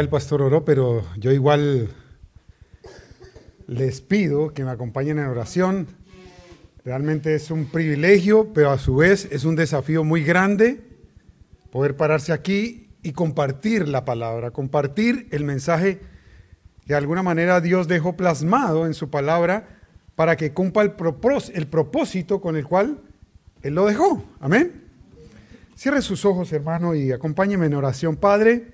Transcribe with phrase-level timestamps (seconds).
[0.00, 1.88] el pastor oró, pero yo igual
[3.66, 5.86] les pido que me acompañen en oración.
[6.84, 10.82] Realmente es un privilegio, pero a su vez es un desafío muy grande
[11.70, 16.00] poder pararse aquí y compartir la palabra, compartir el mensaje
[16.86, 19.80] de alguna manera Dios dejó plasmado en su palabra
[20.14, 23.02] para que cumpla el, propósito con el cual
[23.62, 24.24] Él lo dejó.
[24.40, 24.84] Amén.
[25.74, 28.16] Cierre sus ojos, hermano, y acompáñeme en oración.
[28.16, 28.72] Padre,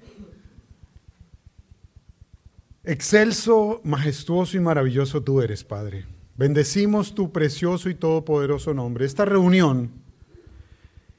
[2.84, 6.06] excelso, majestuoso y maravilloso tú eres, Padre.
[6.36, 9.04] Bendecimos tu precioso y todopoderoso nombre.
[9.04, 9.90] Esta reunión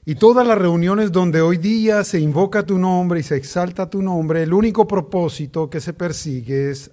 [0.06, 4.02] y todas las reuniones donde hoy día se invoca tu nombre y se exalta tu
[4.02, 6.92] nombre, el único propósito que se persigue es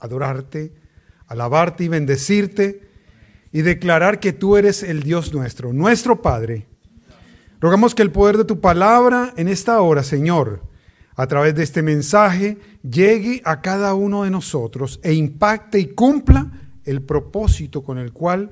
[0.00, 0.74] adorarte,
[1.26, 2.88] alabarte y bendecirte
[3.52, 6.66] y declarar que tú eres el Dios nuestro, nuestro Padre
[7.62, 10.62] Rogamos que el poder de tu palabra en esta hora, Señor,
[11.14, 16.50] a través de este mensaje, llegue a cada uno de nosotros e impacte y cumpla
[16.84, 18.50] el propósito con el cual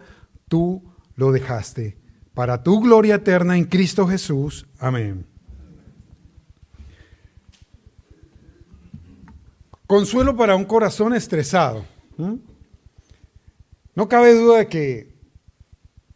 [0.48, 0.82] tú
[1.16, 1.96] lo dejaste.
[2.34, 4.66] Para tu gloria eterna en Cristo Jesús.
[4.78, 5.26] Amén.
[9.86, 11.84] Consuelo para un corazón estresado.
[13.94, 15.14] No cabe duda de que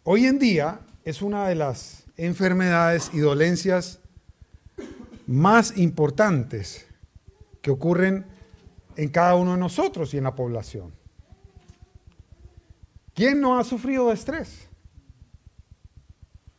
[0.05, 3.99] hoy en día es una de las enfermedades y dolencias
[5.27, 6.87] más importantes
[7.63, 8.27] que ocurren
[8.97, 10.93] en cada uno de nosotros y en la población.
[13.15, 14.69] ¿Quién no ha sufrido estrés?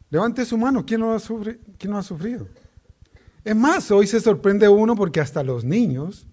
[0.09, 1.59] Levante su mano, ¿quién no ha, sufrido?
[1.77, 2.47] ¿quién no ha sufrido?
[3.43, 6.25] Es más, hoy se sorprende uno porque hasta los niños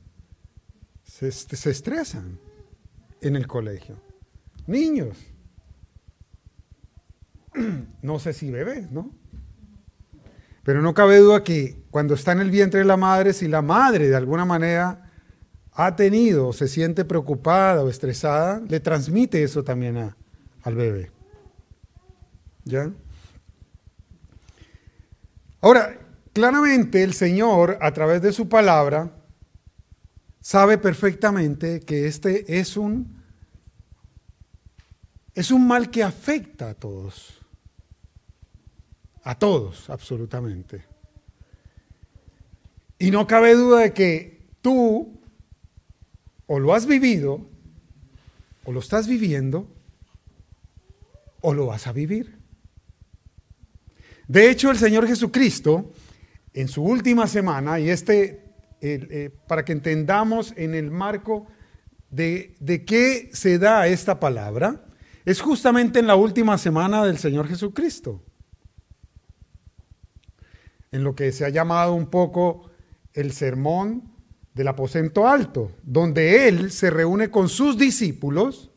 [1.02, 2.38] se, se estresan
[3.20, 3.96] en el colegio.
[4.66, 5.18] Niños.
[8.02, 9.10] no sé si bebés, ¿no?
[10.62, 13.60] Pero no cabe duda que cuando está en el vientre de la madre, si la
[13.60, 15.10] madre de alguna manera
[15.72, 20.10] ha tenido o se siente preocupada o estresada, le transmite eso también
[20.62, 21.10] al bebé.
[22.64, 22.90] ¿Ya?
[25.60, 25.98] Ahora,
[26.32, 29.10] claramente el Señor, a través de su palabra,
[30.40, 33.22] sabe perfectamente que este es un,
[35.34, 37.38] es un mal que afecta a todos.
[39.24, 40.91] A todos, absolutamente.
[43.02, 45.20] Y no cabe duda de que tú
[46.46, 47.50] o lo has vivido,
[48.62, 49.66] o lo estás viviendo,
[51.40, 52.38] o lo vas a vivir.
[54.28, 55.90] De hecho, el Señor Jesucristo,
[56.54, 61.48] en su última semana, y este, eh, para que entendamos en el marco
[62.08, 64.84] de, de qué se da esta palabra,
[65.24, 68.22] es justamente en la última semana del Señor Jesucristo
[70.92, 72.70] en lo que se ha llamado un poco
[73.14, 74.12] el sermón
[74.54, 78.70] del aposento alto, donde él se reúne con sus discípulos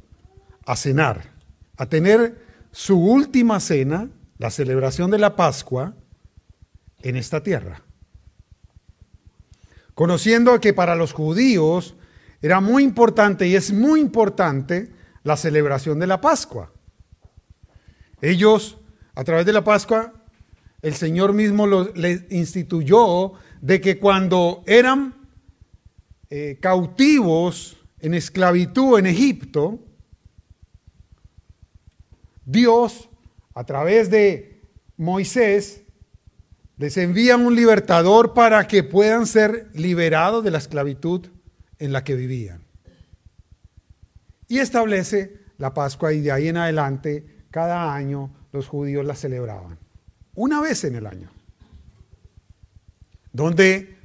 [0.65, 1.33] a cenar,
[1.77, 5.95] a tener su última cena, la celebración de la Pascua,
[7.01, 7.83] en esta tierra.
[9.93, 11.95] Conociendo que para los judíos
[12.41, 14.91] era muy importante y es muy importante
[15.23, 16.71] la celebración de la Pascua.
[18.21, 18.77] Ellos,
[19.13, 20.13] a través de la Pascua,
[20.81, 23.33] el Señor mismo les instituyó
[23.65, 25.15] de que cuando eran
[26.29, 29.79] eh, cautivos en esclavitud en Egipto,
[32.45, 33.09] Dios,
[33.55, 34.61] a través de
[34.97, 35.81] Moisés,
[36.77, 41.27] les envía un libertador para que puedan ser liberados de la esclavitud
[41.79, 42.63] en la que vivían.
[44.47, 49.79] Y establece la Pascua y de ahí en adelante, cada año los judíos la celebraban
[50.35, 51.31] una vez en el año,
[53.35, 53.97] donde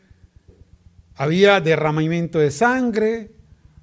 [1.14, 3.30] había derramamiento de sangre,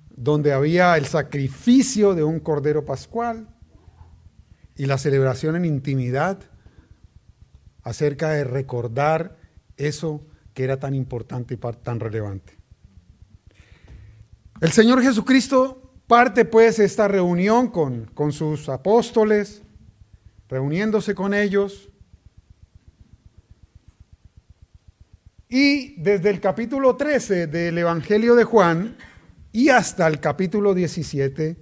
[0.09, 3.47] donde había el sacrificio de un cordero pascual
[4.75, 6.39] y la celebración en intimidad
[7.81, 9.37] acerca de recordar
[9.77, 10.21] eso
[10.53, 12.57] que era tan importante y tan relevante.
[14.59, 19.61] El Señor Jesucristo parte pues esta reunión con, con sus apóstoles,
[20.49, 21.89] reuniéndose con ellos,
[25.49, 28.97] Y desde el capítulo 13 del Evangelio de Juan
[29.53, 31.55] y hasta el capítulo 17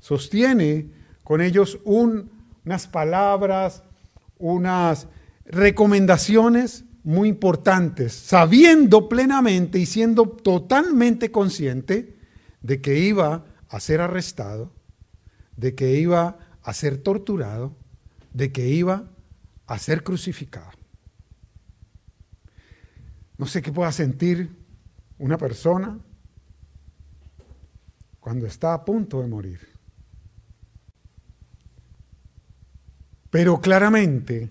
[0.00, 0.90] sostiene
[1.22, 3.84] con ellos unas palabras,
[4.38, 5.06] unas
[5.44, 12.16] recomendaciones muy importantes, sabiendo plenamente y siendo totalmente consciente
[12.60, 14.72] de que iba a ser arrestado,
[15.56, 17.76] de que iba a ser torturado,
[18.32, 19.04] de que iba
[19.66, 20.77] a ser crucificado.
[23.38, 24.50] No sé qué pueda sentir
[25.18, 25.98] una persona
[28.20, 29.60] cuando está a punto de morir.
[33.30, 34.50] Pero claramente,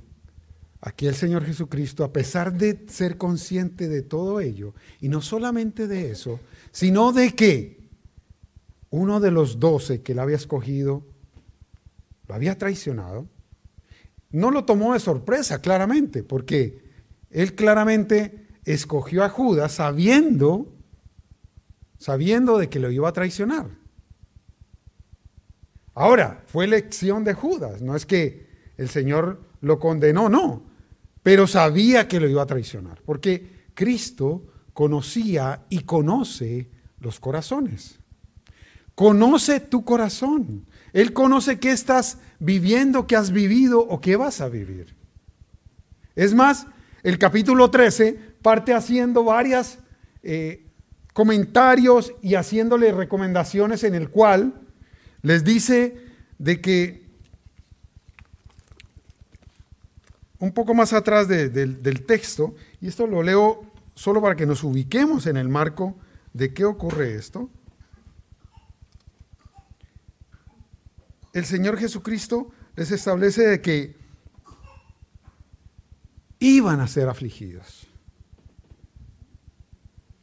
[0.81, 5.88] aquí el Señor Jesucristo, a pesar de ser consciente de todo ello, y no solamente
[5.88, 6.40] de eso,
[6.72, 7.90] sino de que
[8.90, 11.06] uno de los doce que él había escogido
[12.28, 13.28] lo había traicionado,
[14.31, 16.83] no lo tomó de sorpresa, claramente, porque
[17.30, 20.74] él claramente escogió a Judas sabiendo,
[21.98, 23.68] sabiendo de que lo iba a traicionar.
[25.94, 28.46] Ahora, fue elección de Judas, no es que
[28.78, 30.64] el Señor lo condenó, no,
[31.24, 36.69] pero sabía que lo iba a traicionar, porque Cristo conocía y conoce
[37.00, 38.00] los corazones.
[38.94, 40.66] Conoce tu corazón.
[40.92, 44.96] Él conoce qué estás viviendo, qué has vivido o qué vas a vivir.
[46.16, 46.68] Es más,
[47.04, 49.77] el capítulo 13 parte haciendo varios
[50.23, 50.65] eh,
[51.11, 54.61] comentarios y haciéndole recomendaciones en el cual
[55.21, 55.97] les dice
[56.38, 57.05] de que
[60.39, 65.27] un poco más atrás del texto, y esto lo leo solo para que nos ubiquemos
[65.27, 65.97] en el marco
[66.31, 67.49] de qué ocurre esto.
[71.33, 73.97] el Señor Jesucristo les establece de que
[76.39, 77.87] iban a ser afligidos.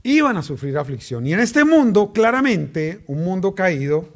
[0.07, 1.27] Iban a sufrir aflicción.
[1.27, 4.07] Y en este mundo, claramente, un mundo caído,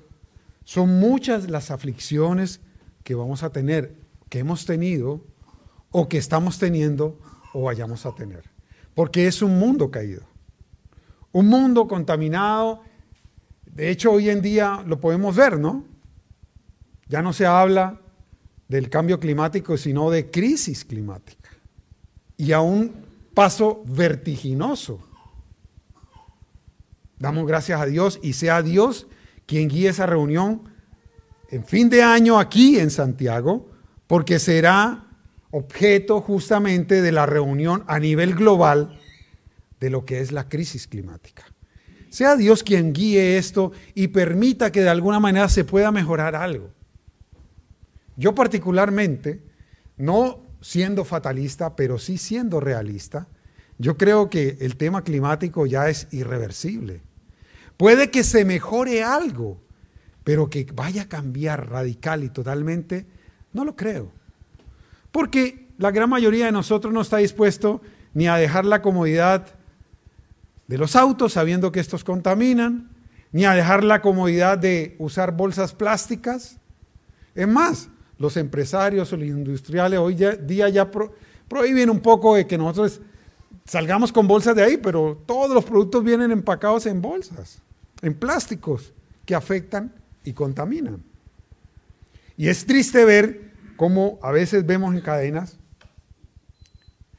[0.65, 2.61] son muchas las aflicciones
[3.05, 3.95] que vamos a tener,
[4.29, 5.25] que hemos tenido,
[5.91, 7.19] o que estamos teniendo,
[7.55, 8.45] o vayamos a tener.
[8.95, 10.21] Porque es un mundo caído.
[11.33, 12.83] Un mundo contaminado.
[13.65, 15.87] De hecho, hoy en día lo podemos ver, ¿no?
[17.07, 17.99] Ya no se habla
[18.69, 21.49] del cambio climático, sino de crisis climática.
[22.37, 22.93] Y a un
[23.33, 25.08] paso vertiginoso.
[27.19, 29.07] Damos gracias a Dios y sea Dios
[29.47, 30.69] quien guíe esa reunión
[31.51, 33.71] en fin de año aquí en Santiago,
[34.07, 35.07] porque será
[35.51, 39.01] objeto justamente de la reunión a nivel global
[39.81, 41.45] de lo que es la crisis climática.
[42.11, 46.71] Sea Dios quien guíe esto y permita que de alguna manera se pueda mejorar algo.
[48.17, 49.43] Yo particularmente,
[49.97, 53.29] no siendo fatalista, pero sí siendo realista,
[53.79, 57.01] yo creo que el tema climático ya es irreversible.
[57.79, 59.59] Puede que se mejore algo,
[60.25, 63.07] pero que vaya a cambiar radical y totalmente,
[63.55, 64.13] no lo creo.
[65.11, 67.81] Porque la gran mayoría de nosotros no está dispuesto
[68.13, 69.47] ni a dejar la comodidad
[70.67, 72.91] de los autos sabiendo que estos contaminan,
[73.33, 76.59] ni a dejar la comodidad de usar bolsas plásticas.
[77.35, 77.89] Es más,
[78.19, 80.91] los empresarios o los industriales hoy día ya
[81.47, 83.01] prohíben un poco de que nosotros
[83.65, 87.63] salgamos con bolsas de ahí, pero todos los productos vienen empacados en bolsas,
[88.03, 88.93] en plásticos
[89.25, 89.95] que afectan
[90.25, 91.03] y contaminan.
[92.37, 95.59] Y es triste ver cómo a veces vemos en cadenas,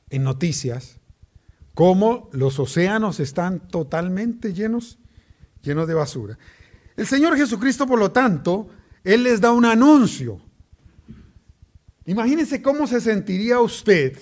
[0.09, 0.97] en noticias,
[1.73, 4.99] cómo los océanos están totalmente llenos,
[5.61, 6.37] llenos de basura.
[6.95, 8.69] El Señor Jesucristo, por lo tanto,
[9.03, 10.41] Él les da un anuncio
[12.09, 14.17] Imagínense cómo se sentiría usted,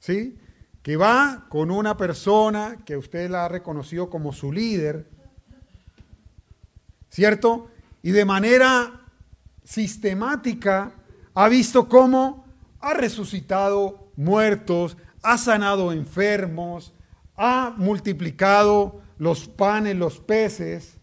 [0.00, 0.38] ¿sí?
[0.80, 5.06] Que va con una persona que usted la ha reconocido como su líder,
[7.16, 7.70] ¿cierto?
[8.02, 9.00] Y de manera
[9.64, 10.92] sistemática
[11.32, 12.44] ha visto cómo
[12.78, 16.92] ha resucitado muertos, ha sanado enfermos,
[17.34, 20.98] ha multiplicado los panes, los peces,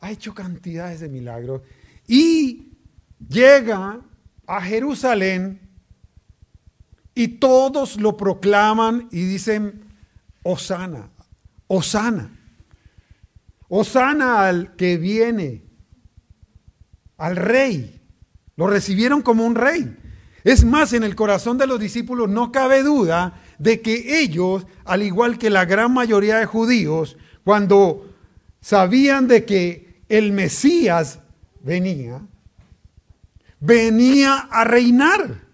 [0.00, 1.62] ha hecho cantidades de milagros
[2.08, 2.72] y
[3.28, 4.00] llega
[4.44, 5.70] a Jerusalén
[7.14, 9.84] y todos lo proclaman y dicen,
[10.42, 11.10] Osana,
[11.68, 12.41] Osana,
[13.74, 15.64] Osana al que viene,
[17.16, 18.02] al rey.
[18.54, 19.96] Lo recibieron como un rey.
[20.44, 25.02] Es más, en el corazón de los discípulos no cabe duda de que ellos, al
[25.02, 28.14] igual que la gran mayoría de judíos, cuando
[28.60, 31.20] sabían de que el Mesías
[31.62, 32.20] venía,
[33.58, 35.48] venía a reinar.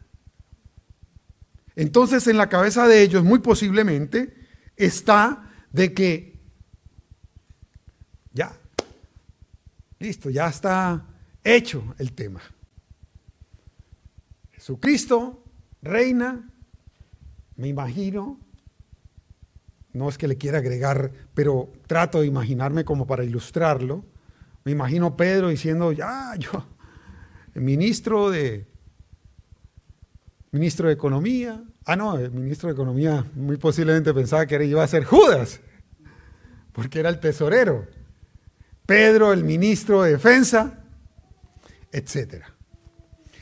[1.76, 4.34] Entonces en la cabeza de ellos muy posiblemente
[4.74, 6.37] está de que
[8.32, 8.52] ya,
[9.98, 11.04] listo, ya está
[11.42, 12.40] hecho el tema.
[14.52, 15.44] Jesucristo
[15.82, 16.50] reina,
[17.56, 18.38] me imagino,
[19.92, 24.04] no es que le quiera agregar, pero trato de imaginarme como para ilustrarlo.
[24.64, 26.66] Me imagino Pedro diciendo, ya, yo,
[27.54, 28.66] ministro de,
[30.50, 31.62] ministro de Economía.
[31.84, 35.60] Ah, no, el ministro de Economía muy posiblemente pensaba que iba a ser Judas.
[36.72, 37.86] porque era el tesorero.
[38.88, 40.78] Pedro, el ministro de defensa,
[41.92, 42.42] etc.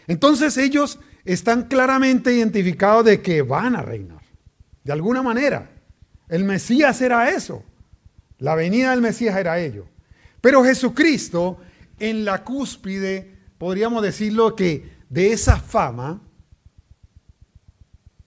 [0.09, 4.23] Entonces ellos están claramente identificados de que van a reinar,
[4.83, 5.71] de alguna manera.
[6.29, 7.63] El Mesías era eso,
[8.39, 9.87] la venida del Mesías era ello.
[10.41, 11.61] Pero Jesucristo,
[12.01, 16.25] en la cúspide, podríamos decirlo que de esa fama,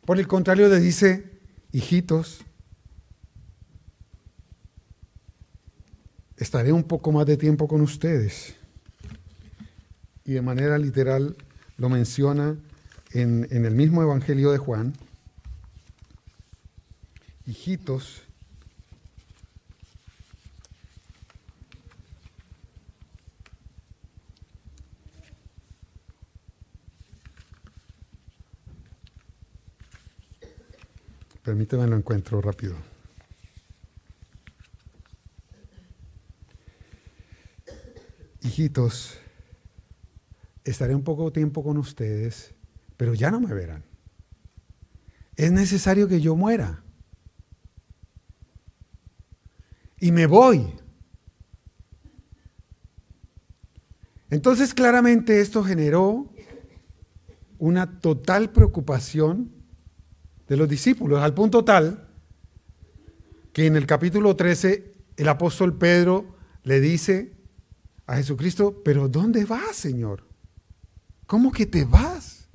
[0.05, 1.41] por el contrario le dice,
[1.73, 2.45] hijitos,
[6.39, 8.55] estaré un poco más de tiempo con ustedes.
[10.23, 11.35] Y de manera literal
[11.77, 12.57] lo menciona
[13.11, 14.93] en, el mismo Evangelio de Juan.
[17.45, 18.23] Hijitos,
[31.43, 32.88] Permíteme lo encuentro rápido.
[38.41, 39.17] Hijitos,
[40.63, 42.53] estaré un poco tiempo con ustedes,
[42.97, 43.83] pero ya no me verán.
[45.35, 46.83] Es necesario que yo muera.
[49.99, 50.73] Y me voy.
[54.29, 56.31] Entonces claramente esto generó
[57.57, 59.51] una total preocupación
[60.47, 62.07] de los discípulos, al punto tal
[63.53, 67.38] que en el capítulo 13 el apóstol Pedro le dice
[68.09, 70.23] a Jesucristo, pero ¿dónde vas, Señor?
[71.27, 72.47] ¿Cómo que te vas?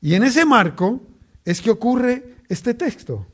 [0.00, 1.00] Y en ese marco
[1.44, 3.24] es que ocurre este texto.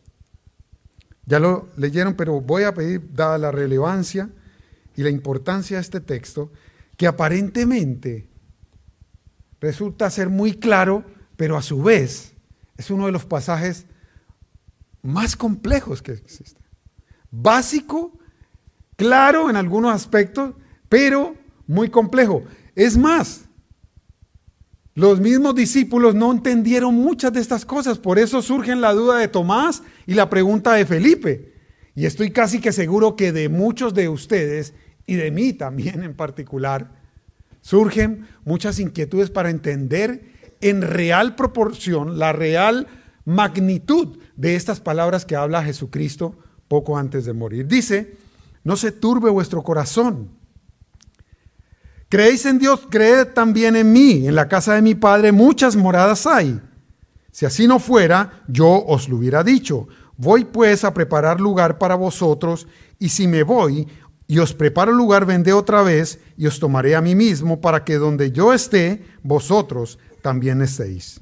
[1.24, 4.28] Ya lo leyeron, pero voy a pedir, dada la relevancia
[4.94, 6.52] y la importancia de este texto,
[6.98, 8.28] que aparentemente
[9.62, 11.06] resulta ser muy claro,
[11.38, 12.34] pero a su vez
[12.76, 13.86] es uno de los pasajes
[15.00, 16.65] más complejos que existen
[17.30, 18.18] básico,
[18.96, 20.54] claro en algunos aspectos,
[20.88, 21.34] pero
[21.66, 22.44] muy complejo.
[22.74, 23.46] Es más,
[24.94, 29.28] los mismos discípulos no entendieron muchas de estas cosas, por eso surge la duda de
[29.28, 31.52] Tomás y la pregunta de Felipe.
[31.94, 34.74] Y estoy casi que seguro que de muchos de ustedes,
[35.06, 36.90] y de mí también en particular,
[37.60, 42.86] surgen muchas inquietudes para entender en real proporción la real
[43.24, 47.66] magnitud de estas palabras que habla Jesucristo poco antes de morir.
[47.66, 48.16] Dice,
[48.64, 50.30] no se turbe vuestro corazón.
[52.08, 54.26] Creéis en Dios, creed también en mí.
[54.26, 56.60] En la casa de mi Padre muchas moradas hay.
[57.32, 59.88] Si así no fuera, yo os lo hubiera dicho.
[60.16, 62.66] Voy pues a preparar lugar para vosotros,
[62.98, 63.86] y si me voy
[64.28, 67.96] y os preparo lugar, vendré otra vez y os tomaré a mí mismo, para que
[67.96, 71.20] donde yo esté, vosotros también estéis.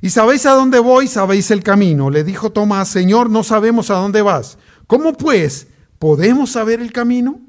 [0.00, 1.08] ¿Y sabéis a dónde voy?
[1.08, 2.10] ¿Sabéis el camino?
[2.10, 4.58] Le dijo Tomás, Señor, no sabemos a dónde vas.
[4.86, 5.66] ¿Cómo pues
[5.98, 7.40] podemos saber el camino?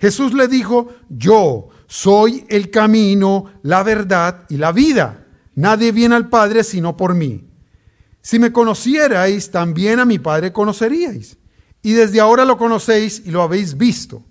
[0.00, 5.26] Jesús le dijo, yo soy el camino, la verdad y la vida.
[5.54, 7.46] Nadie viene al Padre sino por mí.
[8.22, 11.36] Si me conocierais, también a mi Padre conoceríais.
[11.82, 14.24] Y desde ahora lo conocéis y lo habéis visto.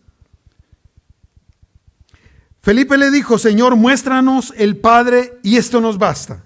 [2.62, 6.44] Felipe le dijo, Señor, muéstranos el Padre y esto nos basta.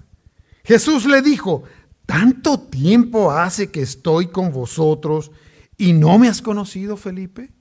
[0.63, 1.63] Jesús le dijo,
[2.05, 5.31] ¿tanto tiempo hace que estoy con vosotros
[5.77, 7.53] y no me has conocido, Felipe?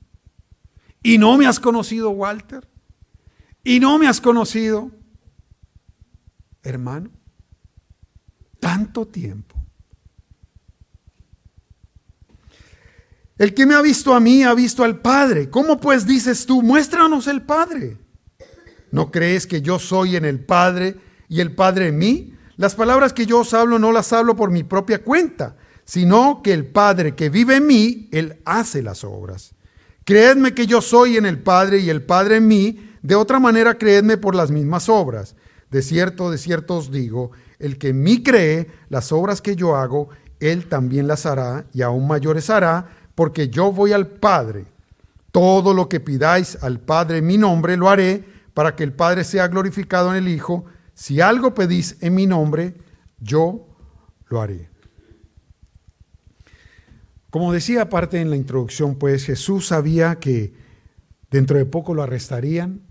[1.03, 2.69] ¿Y no me has conocido, Walter?
[3.65, 4.91] ¿Y no me has conocido,
[6.63, 7.11] hermano?
[8.61, 9.57] Tanto tiempo.
[13.37, 15.51] El que me ha visto a mí ha visto al Padre.
[15.51, 17.99] ¿Cómo pues dices tú, muéstranos el Padre?
[18.93, 20.97] ¿No crees que yo soy en el Padre
[21.29, 22.32] y el Padre en mí?
[22.57, 26.53] Las palabras que yo os hablo no las hablo por mi propia cuenta, sino que
[26.53, 29.55] el Padre que vive en mí, Él hace las obras.
[30.05, 33.79] Creedme que yo soy en el Padre y el Padre en mí, de otra manera
[33.79, 35.35] creedme por las mismas obras.
[35.71, 39.77] De cierto, de cierto os digo, el que en mí cree, las obras que yo
[39.77, 40.09] hago,
[40.41, 44.67] Él también las hará y aún mayores hará, porque yo voy al Padre.
[45.31, 49.25] Todo lo que pidáis al Padre en mi nombre lo haré, para que el Padre
[49.25, 50.67] sea glorificado en el Hijo.
[51.03, 52.75] Si algo pedís en mi nombre,
[53.19, 53.67] yo
[54.29, 54.69] lo haré.
[57.29, 60.55] Como decía aparte en la introducción, pues Jesús sabía que
[61.29, 62.83] dentro de poco lo arrestarían,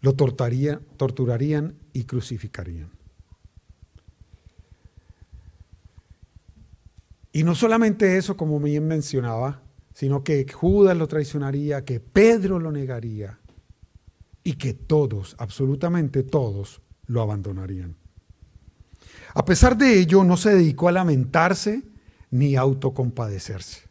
[0.00, 2.88] lo torturarían y crucificarían.
[7.30, 9.60] Y no solamente eso, como bien mencionaba,
[9.92, 13.39] sino que Judas lo traicionaría, que Pedro lo negaría,
[14.42, 17.96] y que todos, absolutamente todos, lo abandonarían.
[19.34, 21.84] A pesar de ello, no se dedicó a lamentarse
[22.30, 23.88] ni a autocompadecerse.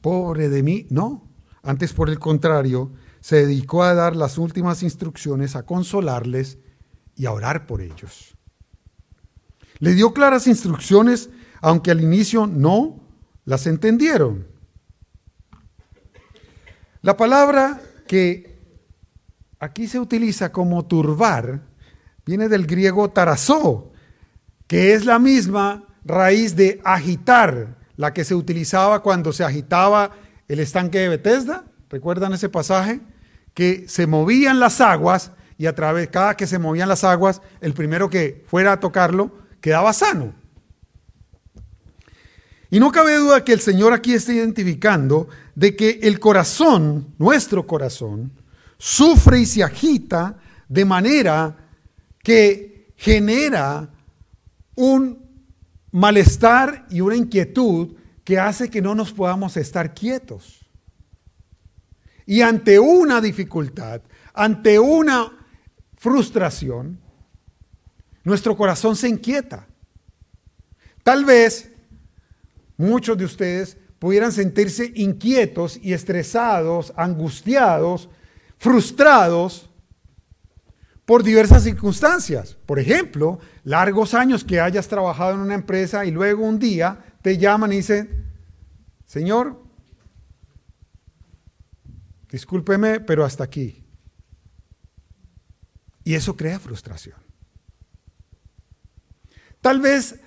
[0.00, 1.28] Pobre de mí, no.
[1.62, 6.58] Antes, por el contrario, se dedicó a dar las últimas instrucciones, a consolarles
[7.14, 8.36] y a orar por ellos.
[9.78, 13.00] Le dio claras instrucciones, aunque al inicio no
[13.44, 14.46] las entendieron.
[17.00, 18.51] La palabra que
[19.62, 21.60] aquí se utiliza como turbar
[22.26, 23.92] viene del griego tarazó,
[24.66, 30.16] que es la misma raíz de agitar, la que se utilizaba cuando se agitaba
[30.48, 31.64] el estanque de Bethesda.
[31.90, 33.02] ¿Recuerdan ese pasaje?
[33.54, 37.72] Que se movían las aguas y a través, cada que se movían las aguas, el
[37.72, 40.34] primero que fuera a tocarlo quedaba sano.
[42.68, 47.64] Y no cabe duda que el Señor aquí está identificando de que el corazón, nuestro
[47.64, 48.41] corazón,
[48.82, 51.56] sufre y se agita de manera
[52.20, 53.88] que genera
[54.74, 55.24] un
[55.92, 60.68] malestar y una inquietud que hace que no nos podamos estar quietos.
[62.26, 64.02] Y ante una dificultad,
[64.34, 65.30] ante una
[65.96, 66.98] frustración,
[68.24, 69.68] nuestro corazón se inquieta.
[71.04, 71.70] Tal vez
[72.76, 78.08] muchos de ustedes pudieran sentirse inquietos y estresados, angustiados,
[78.62, 79.68] frustrados
[81.04, 82.56] por diversas circunstancias.
[82.64, 87.38] Por ejemplo, largos años que hayas trabajado en una empresa y luego un día te
[87.38, 88.32] llaman y dicen,
[89.04, 89.60] Señor,
[92.30, 93.84] discúlpeme, pero hasta aquí.
[96.04, 97.18] Y eso crea frustración.
[99.60, 100.20] Tal vez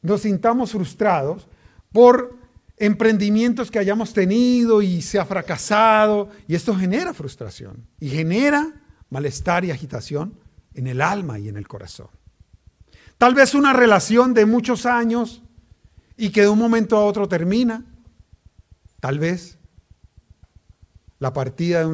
[0.00, 1.46] nos sintamos frustrados
[1.92, 2.38] por
[2.82, 9.64] emprendimientos que hayamos tenido y se ha fracasado y esto genera frustración y genera malestar
[9.64, 10.36] y agitación
[10.74, 12.08] en el alma y en el corazón.
[13.18, 15.44] Tal vez una relación de muchos años
[16.16, 17.86] y que de un momento a otro termina.
[18.98, 19.58] Tal vez
[21.20, 21.88] la partida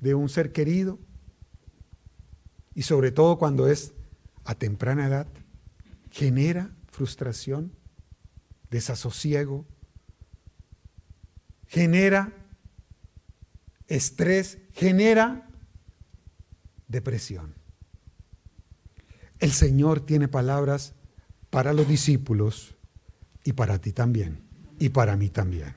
[0.00, 0.98] de un, ser querido
[2.74, 3.92] y sobre todo cuando es
[4.44, 5.26] a temprana edad
[6.10, 7.72] genera frustración,
[8.70, 9.66] desasosiego,
[11.70, 12.32] genera
[13.86, 15.48] estrés, genera
[16.88, 17.54] depresión.
[19.38, 20.94] El Señor tiene palabras
[21.48, 22.74] para los discípulos
[23.44, 24.42] y para ti también,
[24.80, 25.74] y para mí también.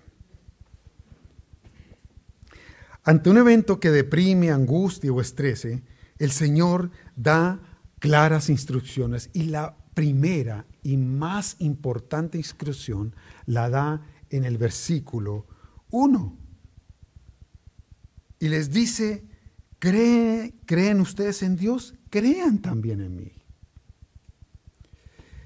[3.04, 5.84] Ante un evento que deprime, angustia o estrese,
[6.18, 7.60] el Señor da
[8.00, 14.02] claras instrucciones y la primera y más importante instrucción la da
[14.32, 15.46] en el versículo
[15.94, 16.38] 1.
[18.40, 19.24] Y les dice,
[19.80, 21.94] ¿creen ustedes en Dios?
[22.10, 23.32] Crean también en mí.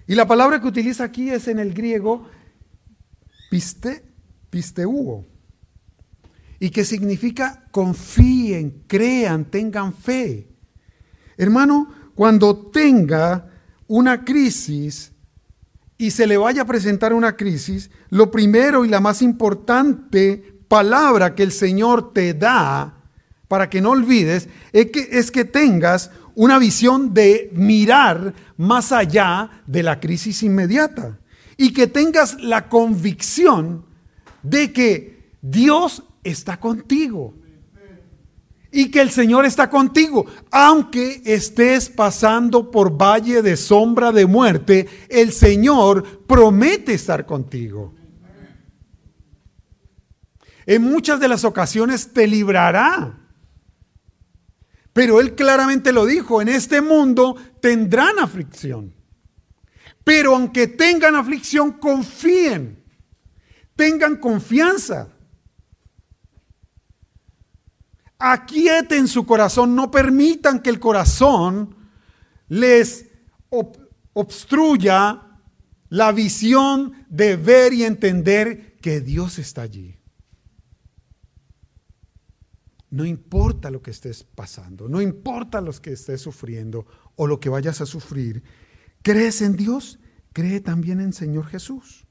[0.07, 2.29] Y la palabra que utiliza aquí es en el griego
[3.51, 4.05] piste,
[4.49, 5.25] pisteuo,
[6.59, 10.47] y que significa confíen, crean, tengan fe.
[11.35, 13.51] Hermano, cuando tenga
[13.87, 15.11] una crisis
[15.97, 21.33] y se le vaya a presentar una crisis, lo primero y la más importante palabra
[21.33, 22.93] que el Señor te da
[23.47, 29.63] para que no olvides es que, es que tengas una visión de mirar más allá
[29.65, 31.17] de la crisis inmediata
[31.55, 33.85] y que tengas la convicción
[34.43, 37.33] de que Dios está contigo
[38.71, 40.25] y que el Señor está contigo.
[40.51, 47.93] Aunque estés pasando por valle de sombra de muerte, el Señor promete estar contigo.
[50.65, 53.17] En muchas de las ocasiones te librará.
[54.91, 58.93] Pero Él claramente lo dijo, en este mundo tendrán aflicción.
[60.03, 62.83] Pero aunque tengan aflicción, confíen,
[63.75, 65.16] tengan confianza
[68.19, 71.75] aquieten su corazón, no permitan que el corazón
[72.47, 73.07] les
[74.13, 75.23] obstruya
[75.89, 79.95] la visión de ver y entender que Dios está allí.
[82.89, 87.49] No importa lo que estés pasando, no importa lo que estés sufriendo o lo que
[87.49, 88.43] vayas a sufrir,
[89.01, 89.99] ¿crees en Dios?
[90.33, 92.06] Cree también en Señor Jesús.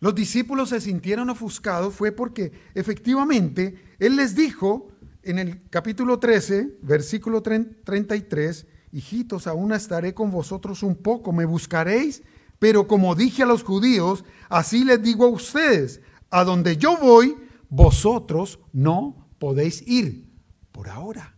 [0.00, 4.88] Los discípulos se sintieron ofuscados fue porque efectivamente Él les dijo
[5.22, 12.22] en el capítulo 13, versículo 33, hijitos, aún estaré con vosotros un poco, me buscaréis,
[12.58, 17.36] pero como dije a los judíos, así les digo a ustedes, a donde yo voy,
[17.68, 20.30] vosotros no podéis ir
[20.72, 21.36] por ahora.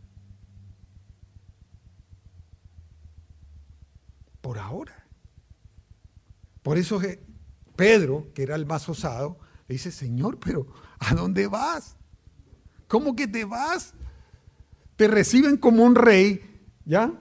[4.49, 5.07] por ahora.
[6.63, 6.99] Por eso
[7.79, 9.39] Pedro, que era el más osado,
[9.69, 10.67] le dice, Señor, pero
[10.99, 11.95] ¿a dónde vas?
[12.89, 13.95] ¿Cómo que te vas?
[14.97, 16.43] Te reciben como un rey,
[16.85, 17.13] ¿ya?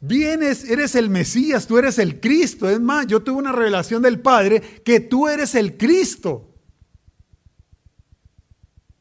[0.00, 2.70] Vienes, eres el Mesías, tú eres el Cristo.
[2.70, 6.54] Es más, yo tuve una revelación del Padre que tú eres el Cristo.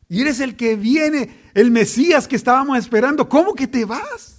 [0.10, 3.30] Y eres el que viene, el Mesías que estábamos esperando.
[3.30, 4.35] ¿Cómo que te vas?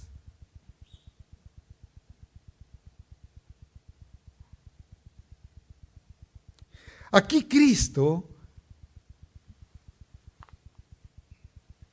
[7.11, 8.29] Aquí Cristo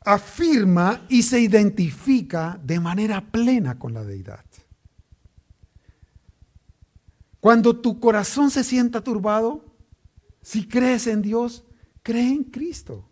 [0.04, 4.44] afirma y se identifica de manera plena con la deidad.
[7.40, 9.64] Cuando tu corazón se sienta turbado,
[10.42, 11.64] si crees en Dios,
[12.02, 13.08] cree en Cristo.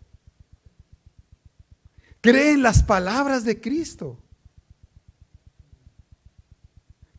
[2.21, 4.23] Cree en las palabras de Cristo.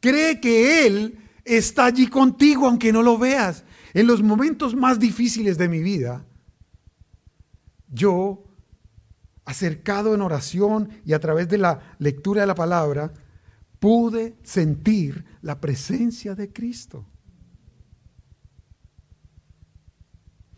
[0.01, 3.65] Cree que Él está allí contigo aunque no lo veas.
[3.95, 6.27] En los momentos más difíciles de mi vida,
[7.89, 8.45] yo,
[9.45, 13.13] acercado en oración y a través de la lectura de la palabra,
[13.79, 17.07] pude sentir la presencia de Cristo.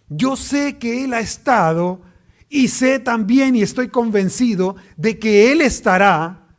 [0.09, 2.01] Yo sé que Él ha estado
[2.49, 6.57] y sé también y estoy convencido de que Él estará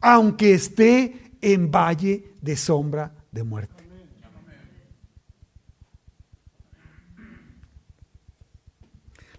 [0.00, 3.81] aunque esté en valle de sombra de muerte.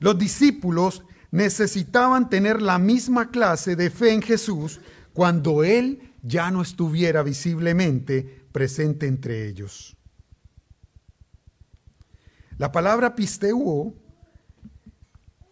[0.04, 4.82] Los discípulos necesitaban tener la misma clase de fe en Jesús
[5.14, 9.96] cuando Él ya no estuviera visiblemente presente entre ellos.
[12.58, 13.96] La palabra pisteuo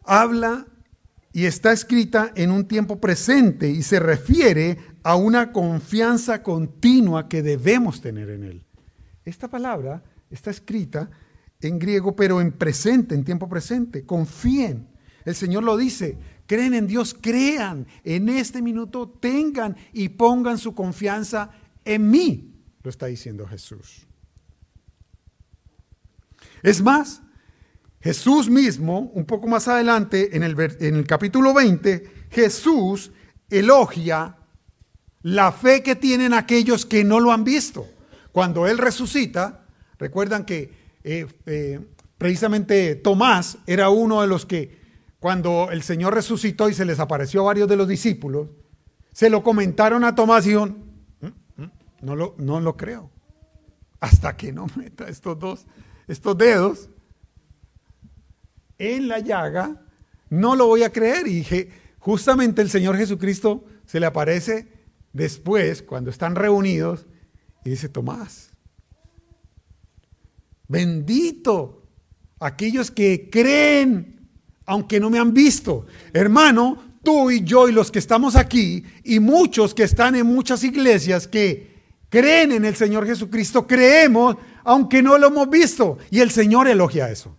[0.04, 0.68] habla
[1.32, 7.42] y está escrita en un tiempo presente y se refiere a una confianza continua que
[7.42, 8.66] debemos tener en Él.
[9.24, 11.10] Esta palabra está escrita
[11.62, 14.06] en griego, pero en presente, en tiempo presente.
[14.06, 14.88] Confíen.
[15.26, 16.17] El Señor lo dice.
[16.47, 17.88] Creen en Dios, crean.
[18.04, 21.52] En este minuto tengan y pongan su confianza
[21.86, 22.54] en mí.
[22.84, 24.08] Lo está diciendo Jesús.
[26.63, 27.21] Es más,
[28.02, 33.12] Jesús mismo, un poco más adelante, en el, en el capítulo 20, Jesús
[33.50, 34.38] elogia
[35.21, 37.88] la fe que tienen aquellos que no lo han visto.
[38.32, 39.65] Cuando Él resucita,
[40.00, 41.80] recuerdan que eh, eh,
[42.18, 44.80] precisamente Tomás era uno de los que,
[45.20, 48.50] cuando el Señor resucitó y se les apareció a varios de los discípulos,
[49.12, 50.84] se lo comentaron a Tomás y dijeron,
[51.22, 53.12] mm, mm, no lo, no lo creo,
[54.00, 55.66] hasta que no meta estos dos,
[56.08, 56.90] estos dedos
[58.78, 59.82] en la llaga,
[60.30, 61.28] no lo voy a creer.
[61.28, 64.72] Y dije, justamente el Señor Jesucristo se le aparece
[65.14, 67.06] después, cuando están reunidos,
[67.64, 68.51] y dice, Tomás,
[70.72, 71.84] bendito
[72.40, 74.30] aquellos que creen,
[74.66, 75.86] aunque no me han visto.
[76.14, 80.64] Hermano, tú y yo y los que estamos aquí, y muchos que están en muchas
[80.64, 81.76] iglesias que
[82.10, 85.98] creen en el Señor Jesucristo, creemos, aunque no lo hemos visto.
[86.10, 87.36] Y el Señor elogia eso.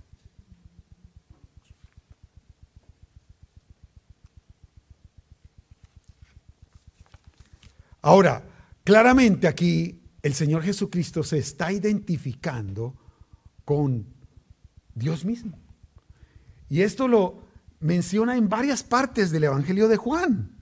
[8.02, 8.44] Ahora,
[8.84, 12.96] claramente aquí el Señor Jesucristo se está identificando
[13.64, 14.06] con
[14.94, 15.58] Dios mismo.
[16.68, 17.42] Y esto lo
[17.80, 20.56] menciona en varias partes del Evangelio de Juan.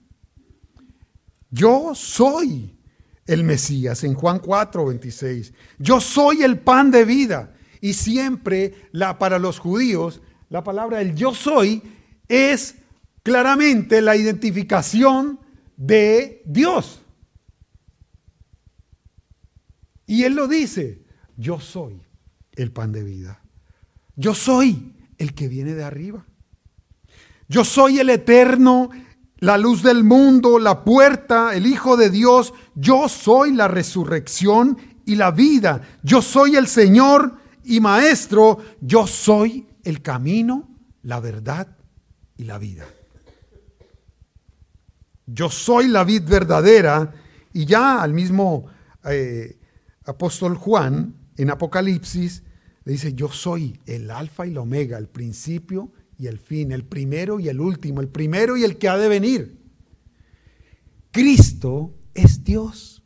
[1.49, 2.77] Yo soy
[3.25, 5.53] el Mesías en Juan 4, 26.
[5.79, 7.53] Yo soy el pan de vida.
[7.79, 11.81] Y siempre la, para los judíos la palabra el yo soy
[12.27, 12.75] es
[13.23, 15.39] claramente la identificación
[15.77, 17.01] de Dios.
[20.05, 21.05] Y Él lo dice,
[21.37, 22.01] yo soy
[22.53, 23.41] el pan de vida.
[24.15, 26.25] Yo soy el que viene de arriba.
[27.47, 28.89] Yo soy el eterno,
[29.37, 32.53] la luz del mundo, la puerta, el Hijo de Dios.
[32.75, 35.81] Yo soy la resurrección y la vida.
[36.03, 38.59] Yo soy el Señor y Maestro.
[38.79, 40.69] Yo soy el camino,
[41.03, 41.75] la verdad
[42.37, 42.85] y la vida.
[45.25, 47.13] Yo soy la vid verdadera
[47.53, 48.67] y ya al mismo
[49.05, 49.59] eh,
[50.05, 52.43] apóstol Juan, en Apocalipsis,
[52.83, 56.83] le dice, yo soy el alfa y la omega, el principio y el fin, el
[56.83, 59.59] primero y el último, el primero y el que ha de venir.
[61.11, 63.03] Cristo es Dios.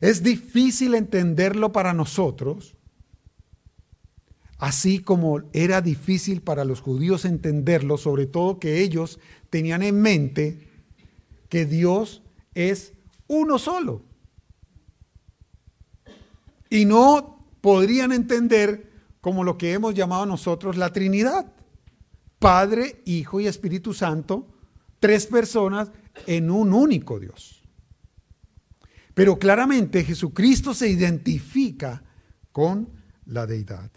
[0.00, 2.76] Es difícil entenderlo para nosotros,
[4.58, 10.68] así como era difícil para los judíos entenderlo, sobre todo que ellos tenían en mente
[11.48, 12.22] que Dios
[12.54, 12.94] es
[13.26, 14.09] uno solo
[16.70, 21.52] Y no podrían entender como lo que hemos llamado nosotros la Trinidad.
[22.38, 24.48] Padre, Hijo y Espíritu Santo,
[24.98, 25.90] tres personas
[26.26, 27.62] en un único Dios.
[29.12, 32.02] Pero claramente Jesucristo se identifica
[32.52, 32.88] con
[33.26, 33.90] la deidad.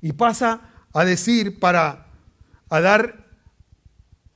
[0.00, 2.12] Y pasa a decir para
[2.68, 3.28] a dar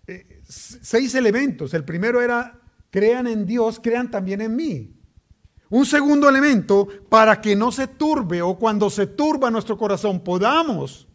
[0.07, 1.75] eh, seis elementos.
[1.75, 4.98] El primero era crean en Dios, crean también en mí.
[5.71, 11.07] Un segundo elemento para que no se turbe o cuando se turba nuestro corazón podamos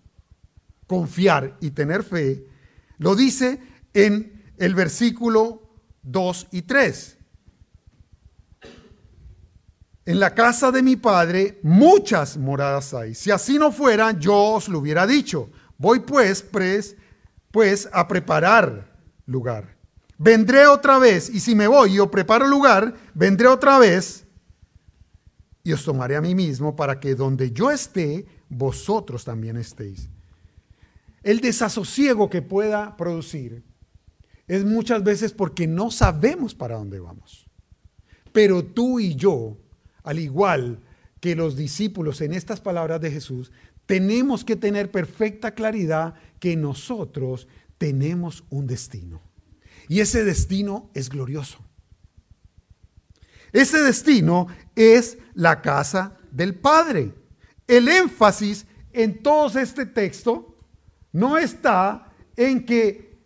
[0.86, 2.46] confiar y tener fe,
[3.00, 3.60] lo dice
[3.94, 5.62] en el versículo
[6.04, 7.18] 2 y 3.
[10.06, 13.16] En la casa de mi padre muchas moradas hay.
[13.16, 15.50] Si así no fuera, yo os lo hubiera dicho.
[15.78, 16.46] Voy pues,
[17.52, 19.78] pues, a preparar lugar.
[20.18, 24.23] Vendré otra vez, y si me voy y preparo lugar, vendré otra vez
[25.64, 30.10] y os tomaré a mí mismo para que donde yo esté, vosotros también estéis.
[31.24, 33.64] El desasosiego que pueda producir
[34.48, 37.48] es muchas veces porque no sabemos para dónde vamos.
[38.34, 39.58] Pero tú y yo,
[40.04, 40.82] al igual
[41.22, 43.54] que los discípulos en estas palabras de Jesús,
[43.86, 47.48] tenemos que tener perfecta claridad que nosotros
[47.78, 49.22] tenemos un destino.
[49.88, 51.63] Y ese destino es glorioso.
[53.54, 57.14] Ese destino es la casa del Padre.
[57.68, 60.58] El énfasis en todo este texto
[61.12, 63.22] no está en que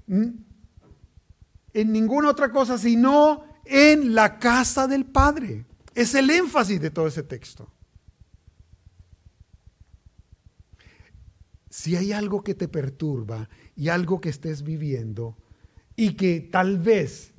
[1.74, 5.66] en ninguna otra cosa, sino en la casa del Padre.
[5.96, 7.72] Es el énfasis de todo ese texto.
[11.70, 15.38] Si hay algo que te perturba y algo que estés viviendo
[15.96, 17.34] y que tal vez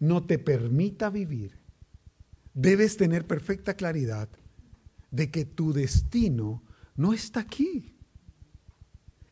[0.00, 1.60] no te permita vivir,
[2.54, 4.28] debes tener perfecta claridad
[5.10, 6.64] de que tu destino
[6.96, 7.96] no está aquí.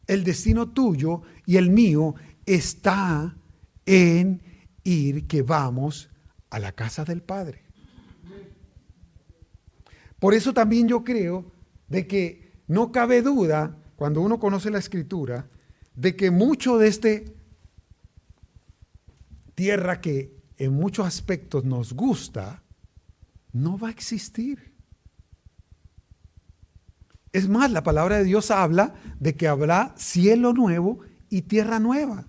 [0.06, 2.14] El destino tuyo y el mío
[2.46, 3.36] está
[3.84, 4.42] en
[4.84, 6.10] ir que vamos
[6.50, 7.64] a la casa del Padre.
[10.18, 11.52] Por eso también yo creo
[11.88, 15.48] de que no cabe duda, cuando uno conoce la escritura,
[15.94, 17.36] de que mucho de este
[19.54, 22.62] tierra que en muchos aspectos nos gusta,
[23.52, 24.74] no va a existir.
[27.32, 32.26] Es más, la palabra de Dios habla de que habrá cielo nuevo y tierra nueva.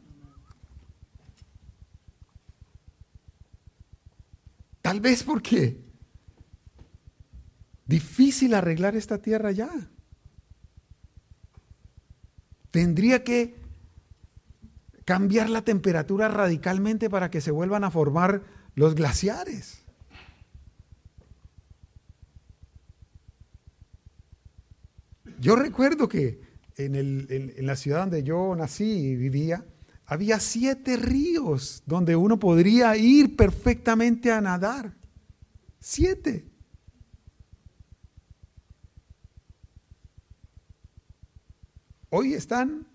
[4.82, 5.84] Tal vez porque
[7.86, 9.70] difícil arreglar esta tierra ya.
[12.72, 13.59] Tendría que
[15.10, 18.43] cambiar la temperatura radicalmente para que se vuelvan a formar
[18.76, 19.82] los glaciares.
[25.39, 26.41] Yo recuerdo que
[26.78, 29.65] en, la ciudad donde yo nací y vivía,
[30.06, 34.93] había siete ríos donde uno podría ir perfectamente a nadar.
[35.80, 36.45] Siete.
[42.12, 42.88] Hoy están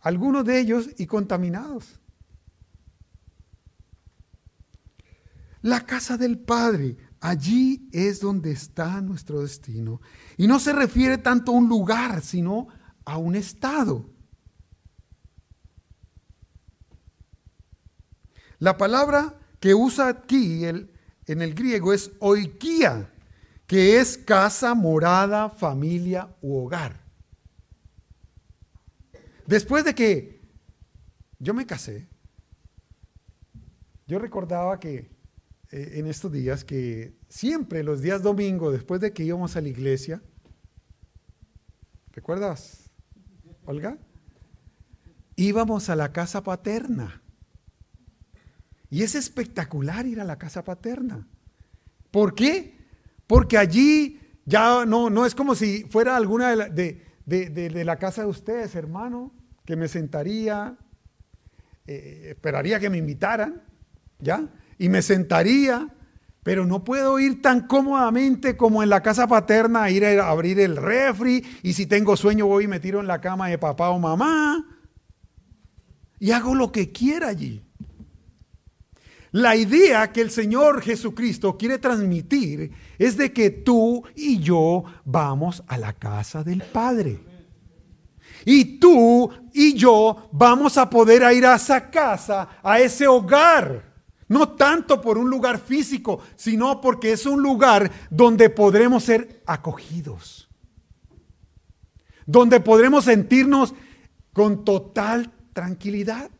[0.00, 2.00] algunos de ellos y contaminados.
[5.62, 10.00] La casa del Padre, allí es donde está nuestro destino.
[10.36, 12.68] Y no se refiere tanto a un lugar, sino
[13.04, 14.08] a un estado.
[18.58, 23.12] La palabra que usa aquí en el griego es oikia,
[23.66, 27.07] que es casa, morada, familia u hogar.
[29.48, 30.42] Después de que
[31.38, 32.06] yo me casé,
[34.06, 35.10] yo recordaba que
[35.70, 39.68] eh, en estos días que siempre los días domingo, después de que íbamos a la
[39.68, 40.20] iglesia,
[42.12, 42.90] ¿recuerdas,
[43.64, 43.96] Olga?
[45.34, 47.22] Íbamos a la casa paterna.
[48.90, 51.26] Y es espectacular ir a la casa paterna.
[52.10, 52.76] ¿Por qué?
[53.26, 58.28] Porque allí ya no, no es como si fuera alguna de, de la casa de
[58.28, 59.37] ustedes, hermano
[59.68, 60.78] que me sentaría,
[61.86, 63.60] eh, esperaría que me invitaran,
[64.18, 64.48] ¿ya?
[64.78, 65.94] Y me sentaría,
[66.42, 70.58] pero no puedo ir tan cómodamente como en la casa paterna a ir a abrir
[70.58, 73.90] el refri y si tengo sueño voy y me tiro en la cama de papá
[73.90, 74.64] o mamá
[76.18, 77.62] y hago lo que quiera allí.
[79.32, 85.62] La idea que el Señor Jesucristo quiere transmitir es de que tú y yo vamos
[85.66, 87.27] a la casa del Padre.
[88.50, 93.84] Y tú y yo vamos a poder ir a esa casa, a ese hogar,
[94.26, 100.48] No tanto por un lugar físico, sino porque es un lugar donde podremos ser acogidos.
[102.24, 103.74] Donde podremos sentirnos
[104.32, 106.30] con total tranquilidad.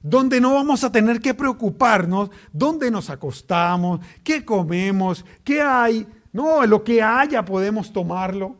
[0.00, 6.06] Donde no vamos a tener que preocuparnos dónde nos acostamos, qué comemos, qué hay.
[6.38, 8.56] No, lo que haya podemos tomarlo.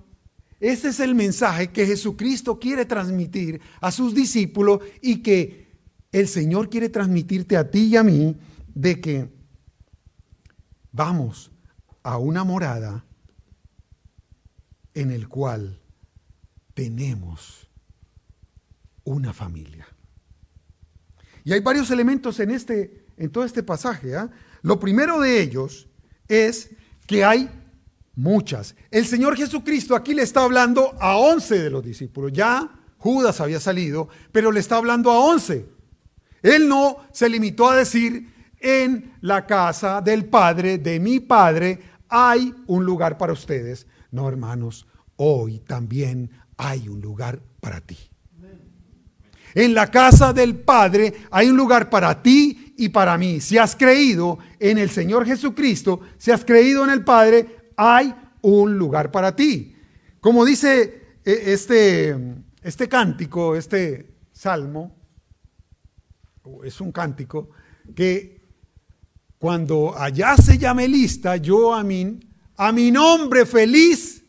[0.59, 5.79] Ese es el mensaje que Jesucristo quiere transmitir a sus discípulos y que
[6.11, 8.37] el Señor quiere transmitirte a ti y a mí
[8.75, 9.29] de que
[10.91, 11.53] vamos
[12.03, 13.05] a una morada
[14.93, 15.81] en el cual
[16.75, 17.71] tenemos
[19.05, 19.87] una familia.
[21.45, 24.17] Y hay varios elementos en, este, en todo este pasaje.
[24.17, 24.29] ¿ah?
[24.62, 25.88] Lo primero de ellos
[26.27, 26.71] es
[27.07, 27.49] que hay
[28.18, 28.74] muchas.
[28.90, 32.33] El Señor Jesucristo aquí le está hablando a once de los discípulos.
[32.33, 35.66] Ya Judas había salido, pero le está hablando a once.
[36.42, 41.78] Él no se limitó a decir, en la casa del Padre, de mi Padre,
[42.09, 43.87] hay un lugar para ustedes.
[44.11, 47.96] No, hermanos, hoy también hay un lugar para ti.
[49.54, 53.40] En la casa del Padre hay un lugar para ti y para mí.
[53.40, 58.12] Si has creído en el Señor Jesucristo, si has creído en el Padre, hay
[58.43, 59.75] un lugar para ti.
[60.21, 62.14] Como dice eh, este,
[62.61, 64.97] este cántico, este salmo,
[66.64, 67.51] es un cántico,
[67.95, 68.43] que
[69.38, 72.19] cuando allá se llame lista, yo a mi,
[72.57, 74.25] a mi nombre feliz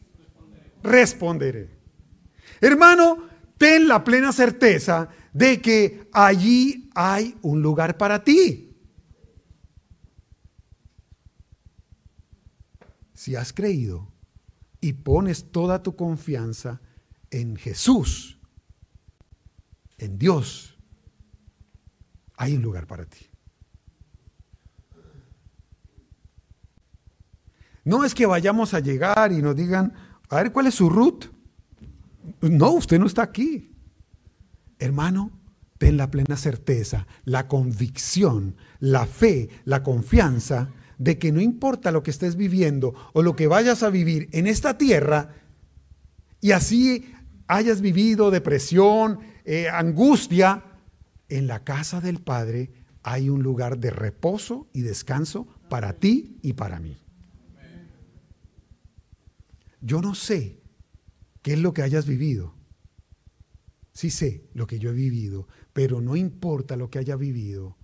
[0.83, 1.69] responderé.
[2.61, 3.23] Hermano,
[3.57, 8.68] ten la plena certeza de que allí hay un lugar para ti.
[13.19, 14.07] Si has creído
[14.79, 16.79] y pones toda tu confianza
[17.31, 18.39] en Jesús,
[19.97, 20.77] en Dios,
[22.37, 23.25] hay un lugar para ti.
[27.83, 29.91] No es que vayamos a llegar y nos digan,
[30.29, 31.25] a ver cuál es su root.
[32.39, 33.75] No, usted no está aquí.
[34.77, 35.31] Hermano,
[35.77, 42.03] ten la plena certeza, la convicción, la fe, la confianza de que no importa lo
[42.03, 45.33] que estés viviendo o lo que vayas a vivir en esta tierra,
[46.41, 47.11] y así
[47.47, 50.63] hayas vivido depresión, eh, angustia,
[51.29, 52.71] en la casa del Padre
[53.03, 56.97] hay un lugar de reposo y descanso para ti y para mí.
[59.81, 60.59] Yo no sé
[61.41, 62.55] qué es lo que hayas vivido.
[63.93, 67.77] Sí sé lo que yo he vivido, pero no importa lo que haya vivido,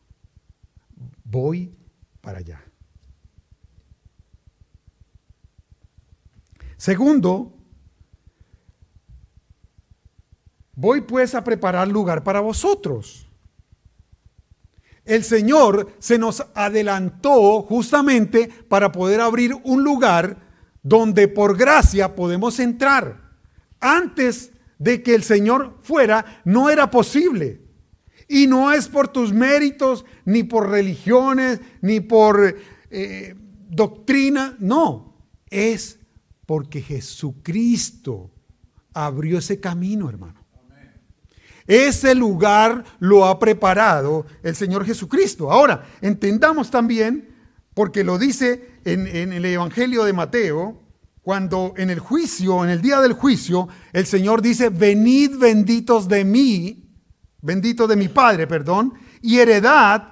[1.24, 1.78] voy
[2.22, 2.64] para allá.
[6.78, 7.54] Segundo,
[10.74, 13.28] voy pues a preparar lugar para vosotros.
[15.06, 20.38] El Señor se nos adelantó justamente para poder abrir un lugar
[20.82, 23.34] donde por gracia podemos entrar.
[23.80, 27.62] Antes de que el Señor fuera, no era posible.
[28.28, 32.56] Y no es por tus méritos, ni por religiones, ni por
[32.90, 33.36] eh,
[33.70, 35.16] doctrina, no,
[35.50, 36.00] es
[36.46, 38.32] porque Jesucristo
[38.94, 40.46] abrió ese camino, hermano.
[41.68, 45.52] Ese lugar lo ha preparado el Señor Jesucristo.
[45.52, 47.36] Ahora, entendamos también,
[47.74, 50.84] porque lo dice en, en, el Evangelio de Mateo,
[51.24, 56.24] cuando en el juicio, en el día del juicio, el Señor dice, venid benditos de
[56.24, 56.86] mí,
[57.42, 58.94] bendito de mi Padre, perdón,
[59.24, 60.12] y heredad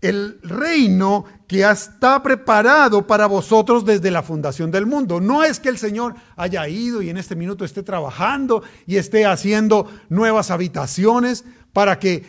[0.00, 5.20] el reino que está preparado para vosotros desde la fundación del mundo.
[5.20, 9.26] No es que el Señor haya ido y en este minuto esté trabajando y esté
[9.26, 12.24] haciendo nuevas habitaciones para que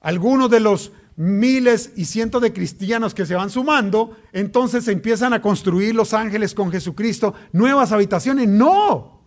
[0.00, 5.40] algunos de los miles y cientos de cristianos que se van sumando, entonces empiezan a
[5.40, 8.48] construir los ángeles con Jesucristo, nuevas habitaciones.
[8.48, 9.24] No,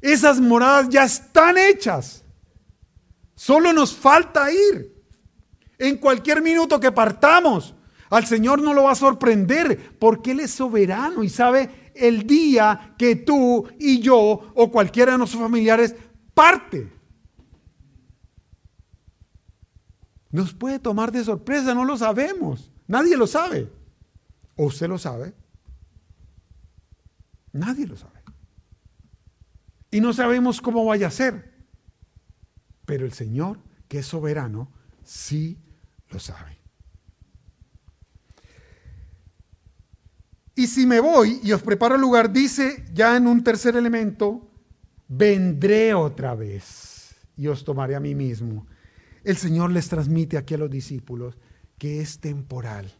[0.00, 2.24] esas moradas ya están hechas.
[3.34, 4.96] Solo nos falta ir.
[5.78, 7.75] En cualquier minuto que partamos,
[8.10, 12.94] al Señor no lo va a sorprender porque Él es soberano y sabe el día
[12.98, 15.94] que tú y yo o cualquiera de nuestros familiares
[16.34, 16.92] parte.
[20.30, 22.70] Nos puede tomar de sorpresa, no lo sabemos.
[22.86, 23.72] Nadie lo sabe.
[24.54, 25.34] ¿O usted lo sabe?
[27.52, 28.22] Nadie lo sabe.
[29.90, 31.54] Y no sabemos cómo vaya a ser.
[32.84, 34.70] Pero el Señor, que es soberano,
[35.02, 35.58] sí
[36.10, 36.55] lo sabe.
[40.56, 44.50] Y si me voy y os preparo lugar, dice ya en un tercer elemento,
[45.06, 48.66] vendré otra vez y os tomaré a mí mismo.
[49.22, 51.36] el Señor les transmite aquí a los discípulos
[51.78, 52.90] que es temporal.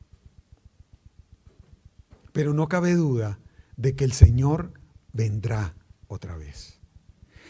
[2.32, 3.38] Pero no cabe duda
[3.76, 4.72] de que el Señor
[5.12, 5.74] vendrá
[6.08, 6.78] otra vez.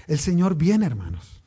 [0.06, 1.42] El Señor viene, hermanos.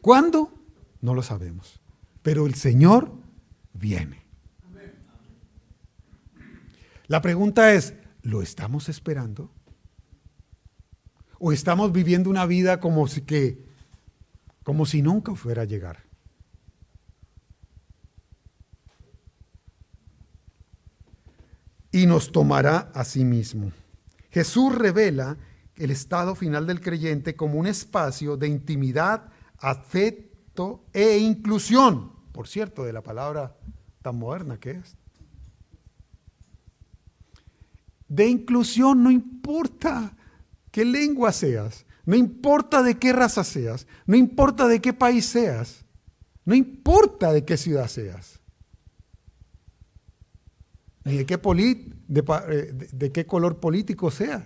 [0.00, 0.52] ¿Cuándo?
[1.00, 1.80] No lo sabemos.
[2.22, 3.12] Pero el Señor
[3.74, 4.21] viene.
[7.12, 7.92] La pregunta es,
[8.22, 9.50] ¿lo estamos esperando?
[11.38, 13.66] ¿O estamos viviendo una vida como si que
[14.62, 16.04] como si nunca fuera a llegar?
[21.90, 23.72] Y nos tomará a sí mismo.
[24.30, 25.36] Jesús revela
[25.76, 32.10] el estado final del creyente como un espacio de intimidad, afecto e inclusión.
[32.32, 33.58] Por cierto, de la palabra
[34.00, 34.96] tan moderna que es.
[38.12, 40.14] De inclusión no importa
[40.70, 45.86] qué lengua seas, no importa de qué raza seas, no importa de qué país seas,
[46.44, 48.38] no importa de qué ciudad seas,
[51.06, 54.44] ni de qué, eh, color político seas.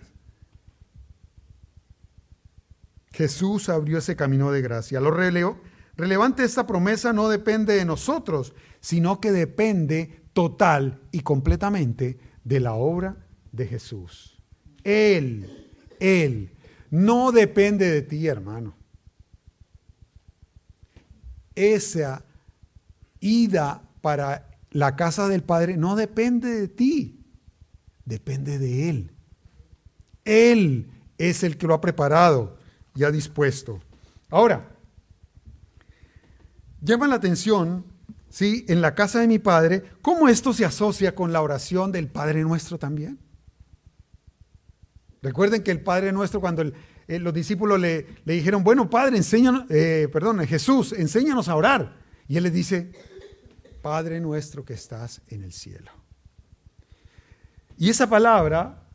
[3.10, 5.00] Jesús abrió ese camino de gracia.
[5.00, 12.20] Lo relevante de esta promesa no depende de nosotros, sino que depende total y completamente
[12.44, 13.25] de la obra
[13.56, 14.38] de Jesús.
[14.84, 16.52] Él, Él,
[16.90, 18.76] no depende de ti, hermano.
[21.54, 22.24] Esa
[23.18, 27.24] ida para la casa del Padre no depende de ti,
[28.04, 29.10] depende de Él.
[30.24, 32.58] Él es el que lo ha preparado
[32.94, 33.80] ya dispuesto.
[34.30, 34.68] Ahora,
[36.80, 37.84] llama la atención,
[38.28, 38.64] ¿sí?
[38.68, 42.42] En la casa de mi padre, cómo esto se asocia con la oración del Padre
[42.42, 43.18] Nuestro también.
[45.22, 46.64] Recuerden que el Padre Nuestro, cuando
[47.08, 51.96] los discípulos le, dijeron, bueno, Padre, enséñanos, eh, perdón, Jesús, enséñanos a orar.
[52.28, 52.92] Y él les dice,
[53.82, 55.90] Padre Nuestro que estás en el cielo.
[57.78, 58.88] Y esa palabra,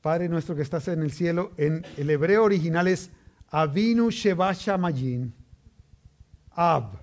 [0.00, 3.10] Padre Nuestro que estás en el cielo, en el hebreo original es
[3.48, 5.34] Avinu Sheba Shamayin,
[6.50, 6.98] Ab.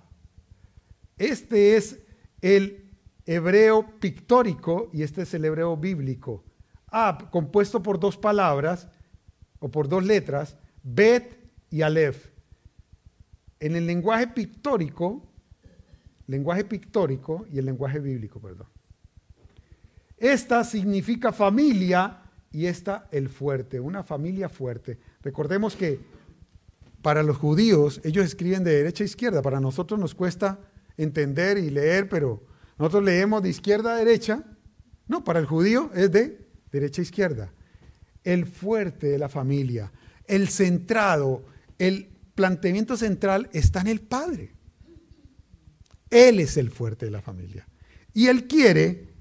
[1.17, 1.99] Este es
[2.41, 2.91] el
[3.25, 6.43] hebreo pictórico y este es el hebreo bíblico.
[7.31, 8.87] Compuesto por dos palabras
[9.59, 11.37] o por dos letras, Bet
[11.69, 12.29] y Aleph.
[13.59, 15.25] En el lenguaje pictórico,
[16.27, 18.67] lenguaje pictórico y el lenguaje bíblico, perdón.
[20.17, 22.21] Esta significa familia
[22.51, 24.99] y esta el fuerte, una familia fuerte.
[25.21, 25.99] Recordemos que
[27.01, 29.41] para los judíos, ellos escriben de derecha a izquierda.
[29.41, 30.59] Para nosotros nos cuesta
[30.95, 32.43] entender y leer, pero
[32.77, 34.43] nosotros leemos de izquierda a derecha.
[35.07, 36.42] No, para el judío es de
[36.73, 37.53] derecha a izquierda.
[38.23, 39.91] El fuerte de la familia,
[40.25, 41.45] el centrado,
[41.77, 44.51] el planteamiento central está en el Padre.
[46.09, 47.67] Él es el fuerte de la familia.
[48.13, 49.13] Y Él quiere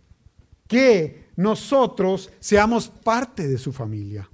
[0.66, 4.28] que nosotros seamos parte de su familia.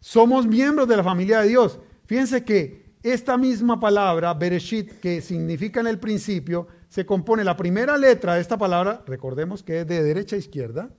[0.00, 1.78] Somos miembros de la familia de Dios.
[2.06, 7.96] Fíjense que esta misma palabra, Bereshit, que significa en el principio, se compone la primera
[7.96, 10.90] letra de esta palabra, recordemos que es de derecha a izquierda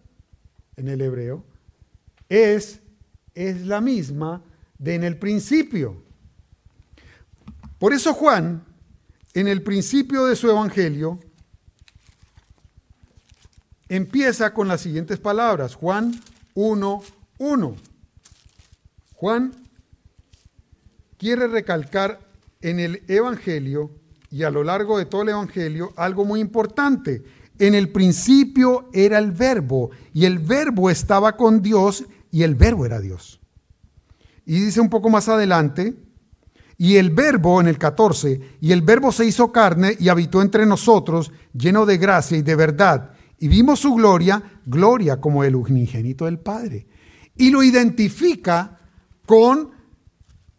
[0.78, 1.44] en el hebreo,
[2.30, 2.80] es,
[3.36, 4.42] es la misma
[4.78, 6.02] de en el principio.
[7.80, 8.64] Por eso Juan,
[9.34, 11.20] en el principio de su evangelio,
[13.90, 15.76] empieza con las siguientes palabras.
[15.76, 16.20] Juan
[16.54, 17.04] 1,
[17.40, 17.76] 1.
[19.14, 19.52] Juan
[21.18, 22.20] quiere recalcar
[22.62, 23.92] en el Evangelio
[24.30, 27.24] y a lo largo de todo el Evangelio algo muy importante.
[27.60, 32.86] En el principio era el verbo y el verbo estaba con Dios y el verbo
[32.86, 33.40] era Dios.
[34.46, 35.96] Y dice un poco más adelante,
[36.78, 40.66] y el verbo en el 14, y el verbo se hizo carne y habitó entre
[40.66, 43.12] nosotros, lleno de gracia y de verdad.
[43.40, 46.88] Y vimos su gloria, gloria como el unigénito del Padre.
[47.36, 48.80] Y lo identifica
[49.26, 49.72] con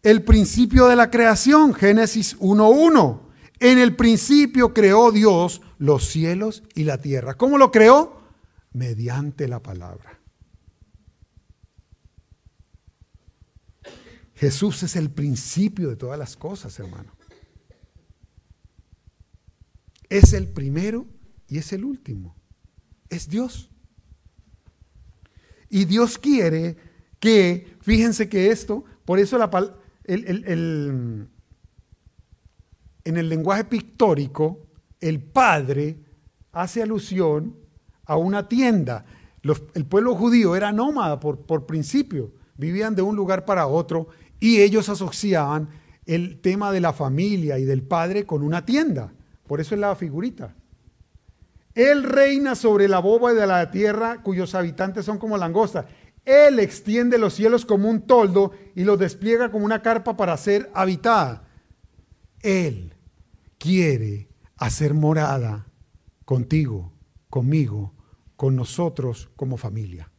[0.03, 3.28] el principio de la creación, Génesis 1.1.
[3.59, 7.35] En el principio creó Dios los cielos y la tierra.
[7.35, 8.21] ¿Cómo lo creó?
[8.71, 10.19] Mediante la palabra.
[14.35, 17.11] Jesús es el principio de todas las cosas, hermano.
[20.07, 21.05] Es el primero
[21.47, 22.37] y es el último.
[23.09, 23.69] Es Dios.
[25.69, 26.77] Y Dios quiere
[27.19, 29.49] que, fíjense que esto, por eso la,
[33.03, 34.59] en el lenguaje pictórico,
[34.99, 35.97] el padre
[36.51, 37.55] hace alusión
[38.05, 39.05] a una tienda.
[39.73, 44.07] el pueblo judío era nómada por, por principio, vivían de un lugar para otro
[44.39, 45.69] y ellos asociaban
[46.05, 49.13] el tema de la familia y del padre con una tienda.
[49.47, 50.55] Por eso es la figurita.
[51.75, 55.85] Él reina sobre la boba de la tierra cuyos habitantes son como langostas.
[56.25, 60.69] Él extiende los cielos como un toldo y los despliega como una carpa para ser
[60.73, 61.48] habitada.
[62.41, 62.95] Él
[63.57, 65.67] quiere hacer morada
[66.25, 66.93] contigo,
[67.29, 67.93] conmigo,
[68.35, 70.11] con nosotros como familia.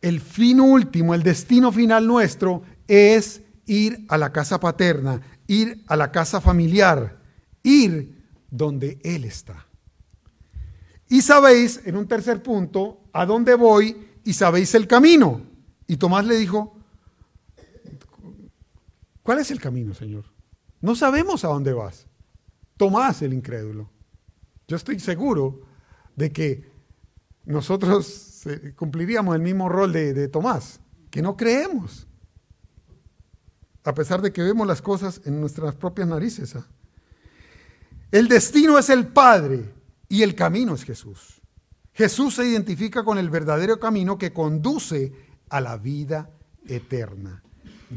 [0.00, 5.96] El fin último, el destino final nuestro es ir a la casa paterna, ir a
[5.96, 7.22] la casa familiar,
[7.62, 9.66] ir donde Él está.
[11.08, 15.42] Y sabéis, en un tercer punto, a dónde voy y sabéis el camino.
[15.86, 16.71] Y Tomás le dijo,
[19.22, 20.24] ¿cuál es el camino, Señor?
[20.80, 22.06] No sabemos a dónde vas.
[22.76, 23.90] Tomás el incrédulo.
[24.66, 25.60] Yo estoy seguro
[26.16, 26.70] de que
[27.44, 32.06] nosotros eh, cumpliríamos el mismo rol de, Tomás, que no creemos,
[33.84, 36.56] a pesar de que vemos las cosas en nuestras propias narices.
[36.56, 36.66] ¿ah?
[38.10, 39.72] El destino es el Padre
[40.08, 41.40] y el camino es Jesús.
[41.94, 45.12] Jesús se identifica con el verdadero camino que conduce
[45.50, 46.30] a la vida
[46.66, 47.42] eterna.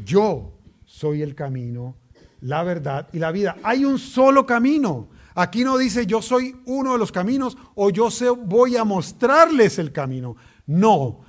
[0.04, 0.55] Yo
[0.96, 1.94] soy el camino,
[2.40, 3.56] la verdad y la vida.
[3.62, 5.10] Hay un solo camino.
[5.34, 9.92] Aquí no dice yo soy uno de los caminos o yo voy a mostrarles el
[9.92, 10.36] camino.
[10.64, 11.20] No,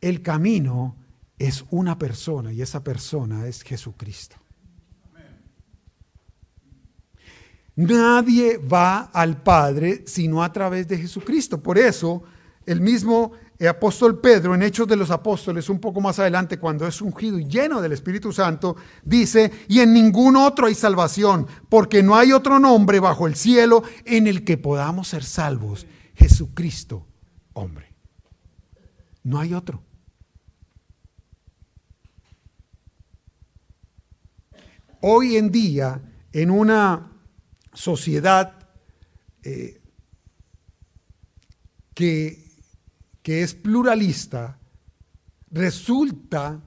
[0.00, 0.96] el camino
[1.36, 4.36] es una persona y esa persona es Jesucristo.
[7.74, 11.60] Nadie va al Padre sino a través de Jesucristo.
[11.60, 12.22] Por eso
[12.66, 16.86] el mismo el apóstol Pedro, en Hechos de los Apóstoles, un poco más adelante, cuando
[16.86, 22.02] es ungido y lleno del Espíritu Santo, dice, y en ningún otro hay salvación, porque
[22.02, 25.86] no hay otro nombre bajo el cielo en el que podamos ser salvos.
[26.14, 27.06] Jesucristo,
[27.52, 27.94] hombre.
[29.24, 29.82] No hay otro.
[35.00, 36.00] Hoy en día,
[36.32, 37.12] en una
[37.72, 38.54] sociedad
[39.42, 39.80] eh,
[41.94, 42.47] que
[43.28, 44.58] que es pluralista,
[45.50, 46.64] resulta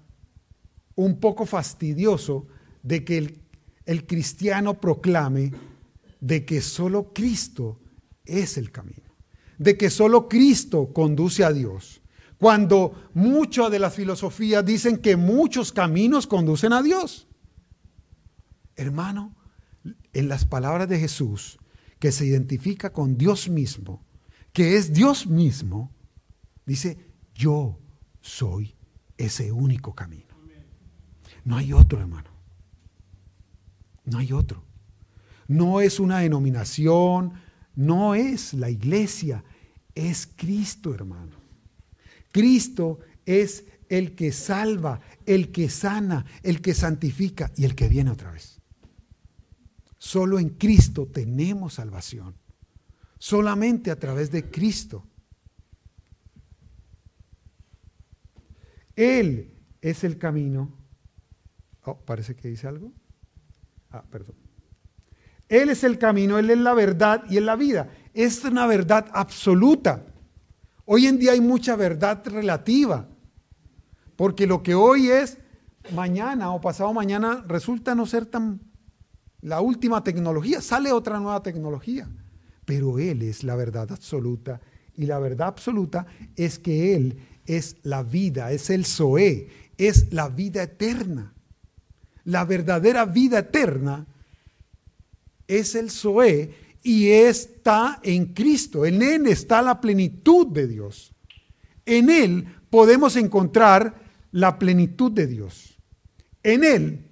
[0.94, 2.46] un poco fastidioso
[2.84, 3.42] de que
[3.86, 5.52] el, cristiano proclame
[6.20, 7.80] de que solo Cristo
[8.26, 9.16] es el camino,
[9.58, 12.04] de que solo Cristo conduce a Dios,
[12.38, 17.28] cuando muchas de las filosofías dicen que muchos caminos conducen a Dios.
[18.76, 19.36] Hermano,
[20.14, 21.58] en las palabras de Jesús,
[21.98, 24.06] que se identifica con Dios mismo,
[24.54, 25.92] que es Dios mismo,
[26.66, 26.98] Dice,
[27.34, 27.80] yo
[28.22, 28.76] soy
[29.18, 30.36] ese único camino.
[31.44, 32.30] No hay otro, hermano.
[34.06, 34.64] No hay otro.
[35.48, 37.34] No es una denominación,
[37.76, 39.44] no es la iglesia,
[39.96, 41.36] es Cristo, hermano.
[42.32, 48.12] Cristo es el que salva, el que sana, el que santifica y el que viene
[48.12, 48.62] otra vez.
[49.98, 52.36] Solo en Cristo tenemos salvación.
[53.20, 55.06] Solamente a través de Cristo.
[59.02, 60.78] Él es el camino.
[61.86, 62.94] Oh, parece que dice algo.
[63.90, 64.36] Ah, perdón.
[65.50, 67.90] Él es el camino, Él es la verdad y es la vida.
[68.14, 70.06] Es una verdad absoluta.
[70.86, 73.08] Hoy en día hay mucha verdad relativa,
[74.16, 75.38] porque lo que hoy es,
[75.94, 78.62] mañana o pasado mañana resulta no ser tan
[79.42, 82.08] la última tecnología, sale otra nueva tecnología,
[82.66, 84.62] pero Él es la verdad absoluta
[84.94, 90.30] y la verdad absoluta es que Él es la vida, es el Zoé, es la
[90.30, 91.34] vida eterna.
[92.24, 94.06] La verdadera vida eterna
[95.48, 98.86] es el Zoé y está en Cristo.
[98.86, 101.14] En Él está la plenitud de Dios.
[101.86, 103.96] En Él podemos encontrar
[104.32, 105.78] la plenitud de Dios.
[106.44, 107.10] En Él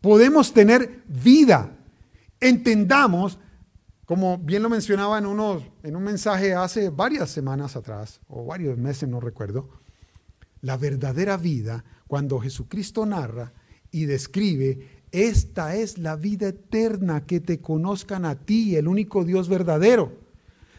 [0.00, 1.76] podemos tener vida.
[2.40, 3.38] Entendamos
[4.08, 9.06] como bien lo mencionaba en, en un mensaje hace varias semanas atrás, o varios meses,
[9.06, 9.68] no recuerdo,
[10.62, 13.52] la verdadera vida, cuando Jesucristo narra
[13.90, 19.50] y describe, esta es la vida eterna, que te conozcan a ti, el único Dios
[19.50, 20.10] verdadero.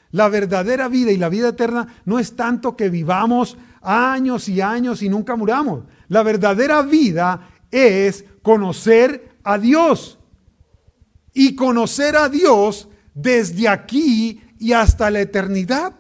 [0.10, 5.04] La verdadera vida y la vida eterna no es tanto que vivamos años y años
[5.04, 5.84] y nunca muramos.
[6.08, 10.18] La verdadera vida es conocer a Dios.
[11.32, 15.96] Y conocer a Dios desde aquí y hasta la eternidad.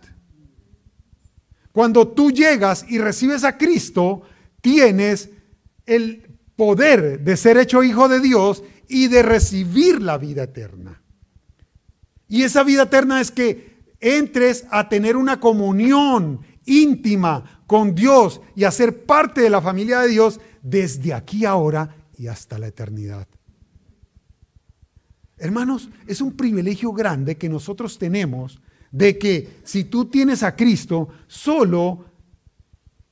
[1.71, 4.23] Cuando tú llegas y recibes a Cristo,
[4.61, 5.29] tienes
[5.85, 11.01] el poder de ser hecho hijo de Dios y de recibir la vida eterna.
[12.27, 18.63] Y esa vida eterna es que entres a tener una comunión íntima con Dios y
[18.63, 23.27] a ser parte de la familia de Dios desde aquí ahora y hasta la eternidad.
[25.39, 28.61] Hermanos, es un privilegio grande que nosotros tenemos
[28.91, 32.05] de que si tú tienes a Cristo, solo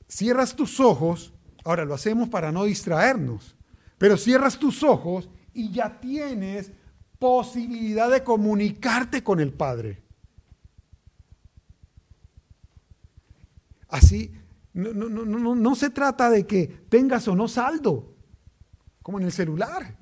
[0.08, 1.32] cierras tus ojos,
[1.64, 3.56] ahora lo hacemos para no distraernos,
[3.96, 6.70] pero cierras tus ojos y ya tienes
[7.18, 10.02] posibilidad de comunicarte con el Padre.
[13.88, 14.32] Así,
[14.74, 18.14] no, no, no, no, se trata de que tengas o no saldo,
[19.02, 19.97] como en el celular,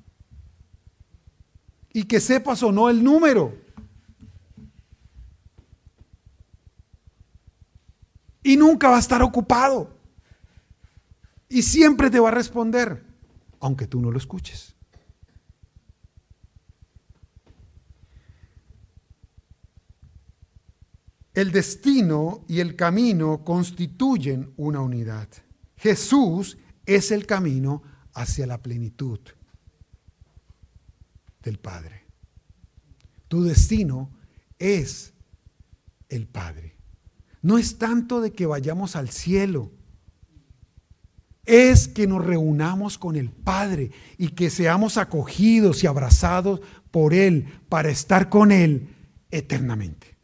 [1.97, 3.57] y que sepas o no el número.
[8.43, 9.97] Y nunca va a estar ocupado.
[11.49, 13.03] Y siempre te va a responder,
[13.59, 14.75] aunque tú no lo escuches.
[21.33, 25.29] El destino y el camino constituyen una unidad.
[25.77, 27.81] Jesús es el camino
[28.13, 29.19] hacia la plenitud
[31.47, 32.03] del Padre.
[33.29, 34.11] Tu destino
[34.59, 35.13] es
[36.09, 36.75] el Padre.
[37.41, 39.71] No es tanto de que vayamos al cielo,
[41.45, 46.59] es que nos reunamos con el Padre y que seamos acogidos y abrazados
[46.91, 48.89] por Él para estar con Él
[49.31, 50.17] eternamente.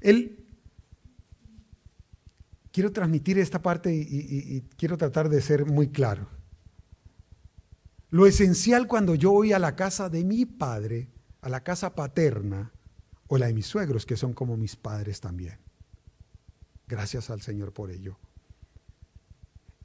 [0.00, 0.46] Él,
[2.72, 6.35] quiero transmitir esta parte y, quiero tratar de ser muy claro.
[8.10, 12.72] Lo esencial cuando yo voy a la casa de mi padre, a la casa paterna,
[13.28, 15.58] o la de mis suegros, que son como mis padres también.
[16.86, 18.18] Gracias al Señor por ello.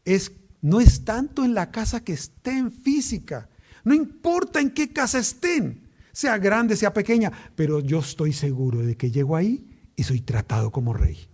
[0.05, 3.49] Es, no es tanto en la casa que estén física,
[3.83, 8.95] no importa en qué casa estén, sea grande, sea pequeña, pero yo estoy seguro de
[8.95, 11.27] que llego ahí y soy tratado como rey.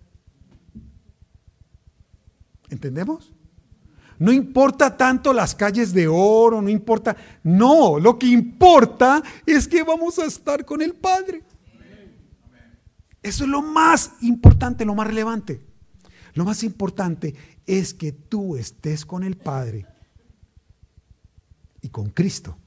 [2.69, 3.33] ¿Entendemos?
[4.19, 7.15] No importa tanto las calles de oro, no importa.
[7.43, 11.43] No, lo que importa es que vamos a estar con el Padre.
[13.21, 15.61] Eso es lo más importante, lo más relevante.
[16.33, 19.85] Lo más importante es que tú estés con el Padre
[21.81, 22.57] y con Cristo.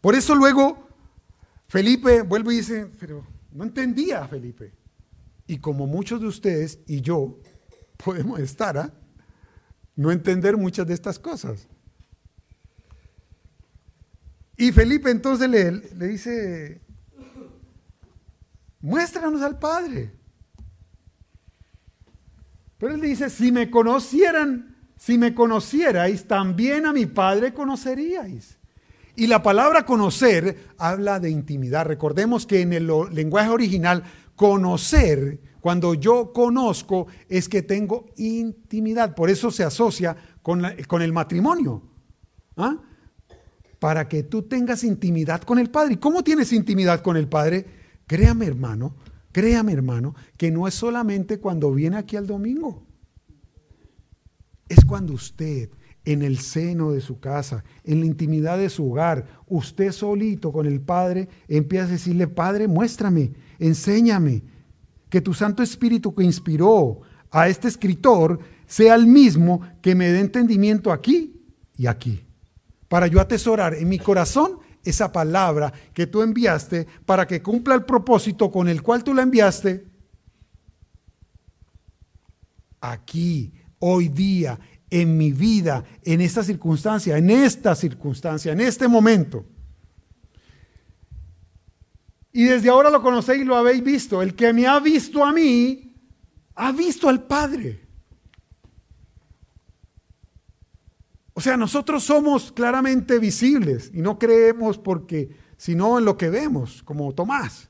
[0.00, 0.88] Por eso luego
[1.68, 4.72] Felipe vuelve y dice, pero no entendía Felipe.
[5.46, 7.38] Y como muchos de ustedes y yo
[7.96, 8.92] podemos estar, ¿ah?
[9.96, 11.66] no entender muchas de estas cosas.
[14.56, 16.80] Y Felipe entonces le, le dice,
[18.80, 20.12] muéstranos al Padre.
[22.78, 28.58] Pero él dice, si me conocieran, si me conocierais, también a mi Padre conoceríais.
[29.16, 31.86] Y la palabra conocer habla de intimidad.
[31.86, 34.02] Recordemos que en el lenguaje original,
[34.34, 39.14] conocer, cuando yo conozco, es que tengo intimidad.
[39.14, 41.80] Por eso se asocia con, con el matrimonio.
[42.58, 42.82] ¿ah?
[43.78, 45.94] Para que tú tengas intimidad con el Padre.
[45.94, 47.64] ¿Y cómo tienes intimidad con el Padre?
[48.06, 48.96] Créame, hermano,
[49.32, 52.86] créame, hermano, que no es solamente cuando viene aquí al domingo.
[54.68, 55.70] Es cuando usted
[56.04, 60.66] en el seno de su casa, en la intimidad de su hogar, usted solito con
[60.66, 64.42] el Padre, empieza a decirle, Padre, muéstrame, enséñame,
[65.14, 70.18] que tu Santo Espíritu que inspiró a este escritor sea el mismo que me dé
[70.18, 71.40] entendimiento aquí
[71.76, 72.26] y aquí,
[72.88, 77.84] para yo atesorar en mi corazón esa palabra que tú enviaste para que cumpla el
[77.84, 79.86] propósito con el cual tú la enviaste
[82.80, 84.58] aquí, hoy día,
[84.90, 89.46] en mi vida, en esta circunstancia, en esta circunstancia, en este momento.
[92.36, 94.20] Y desde ahora lo conocéis y lo habéis visto.
[94.20, 95.94] El que me ha visto a mí,
[96.56, 97.80] ha visto al Padre.
[101.32, 106.82] O sea, nosotros somos claramente visibles y no creemos porque, sino en lo que vemos,
[106.82, 107.68] como Tomás.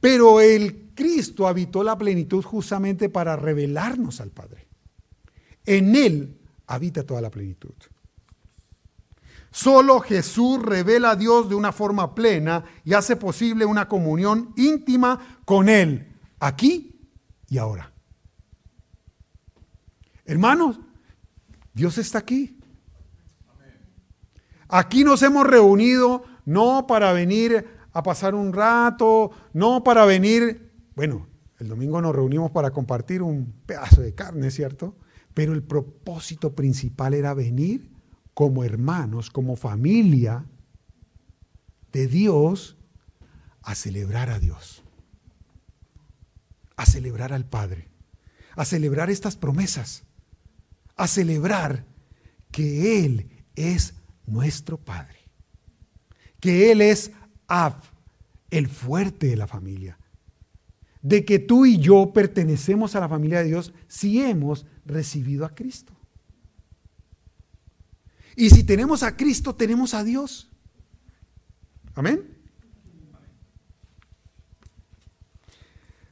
[0.00, 4.66] Pero el Cristo habitó la plenitud justamente para revelarnos al Padre.
[5.64, 7.74] En Él habita toda la plenitud.
[9.56, 15.40] Solo Jesús revela a Dios de una forma plena y hace posible una comunión íntima
[15.46, 17.08] con Él, aquí
[17.48, 17.90] y ahora.
[20.26, 20.78] Hermanos,
[21.72, 22.60] Dios está aquí.
[24.68, 31.28] Aquí nos hemos reunido no para venir a pasar un rato, no para venir bueno,
[31.58, 34.98] el domingo nos reunimos para compartir un pedazo de carne, ¿cierto?
[35.32, 37.95] Pero el propósito principal era venir
[38.36, 40.44] como hermanos, como familia
[41.90, 42.76] de Dios,
[43.62, 44.82] a celebrar a Dios.
[46.76, 47.88] a celebrar al Padre,
[48.54, 50.04] a celebrar estas promesas,
[50.94, 51.86] a celebrar
[52.50, 53.94] que Él es
[54.26, 55.16] nuestro Padre,
[56.38, 57.12] que Él es
[57.48, 57.80] Ab,
[58.50, 59.98] el fuerte de la familia,
[61.00, 65.54] de que tú y yo pertenecemos a la familia de Dios si hemos recibido a
[65.54, 65.95] Cristo.
[68.36, 70.50] Y si tenemos a Cristo, tenemos a Dios.
[71.94, 72.36] Amén.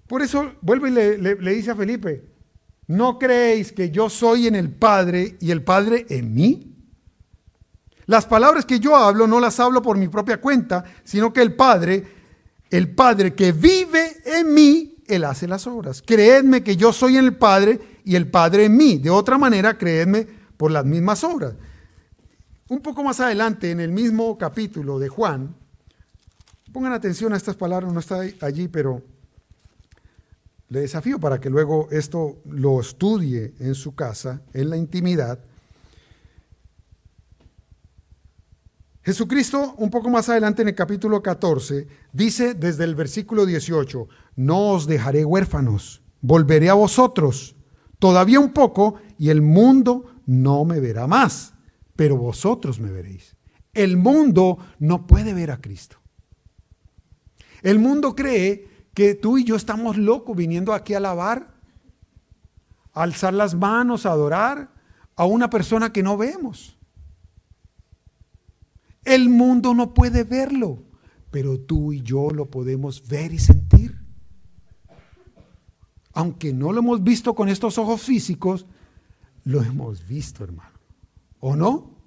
[0.09, 2.25] Por eso vuelve y le, dice a Felipe,
[2.87, 6.75] ¿no creéis que yo soy en el Padre y el Padre en mí?
[8.07, 11.55] Las palabras que yo hablo no las hablo por mi propia cuenta, sino que el
[11.55, 12.05] Padre,
[12.71, 16.03] el Padre que vive en mí, Él hace las obras.
[16.05, 18.99] Creedme que yo soy en el Padre y el Padre en mí.
[18.99, 21.55] De otra manera, creedme por las mismas obras.
[22.69, 25.55] Un poco más adelante, en el mismo capítulo de Juan,
[26.73, 29.03] pongan atención a estas palabras, no está allí, pero
[30.71, 35.39] le desafío para que luego esto lo estudie en su casa, en la intimidad.
[39.03, 44.71] Jesucristo, un poco más adelante en el capítulo 14, dice desde el versículo 18, no
[44.71, 47.57] os dejaré huérfanos, volveré a vosotros,
[47.99, 51.54] todavía un poco, y el mundo no me verá más,
[51.97, 53.37] pero vosotros me veréis.
[53.73, 55.99] El mundo no puede ver a Cristo.
[57.63, 61.55] El mundo cree que tú y yo estamos locos viniendo aquí a alabar,
[62.93, 64.73] a alzar las manos, a adorar
[65.17, 66.79] a una persona que no vemos.
[69.05, 70.83] El mundo no puede verlo,
[71.31, 73.99] pero tú y yo lo podemos ver y sentir.
[76.13, 78.67] Aunque no lo hemos visto con estos ojos físicos,
[79.43, 80.74] lo hemos visto, hermano.
[81.47, 82.01] ¿O no?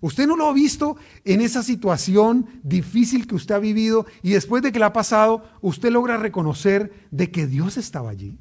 [0.00, 0.96] Usted no lo ha visto
[1.26, 5.44] en esa situación difícil que usted ha vivido y después de que la ha pasado,
[5.60, 8.38] usted logra reconocer de que Dios estaba allí.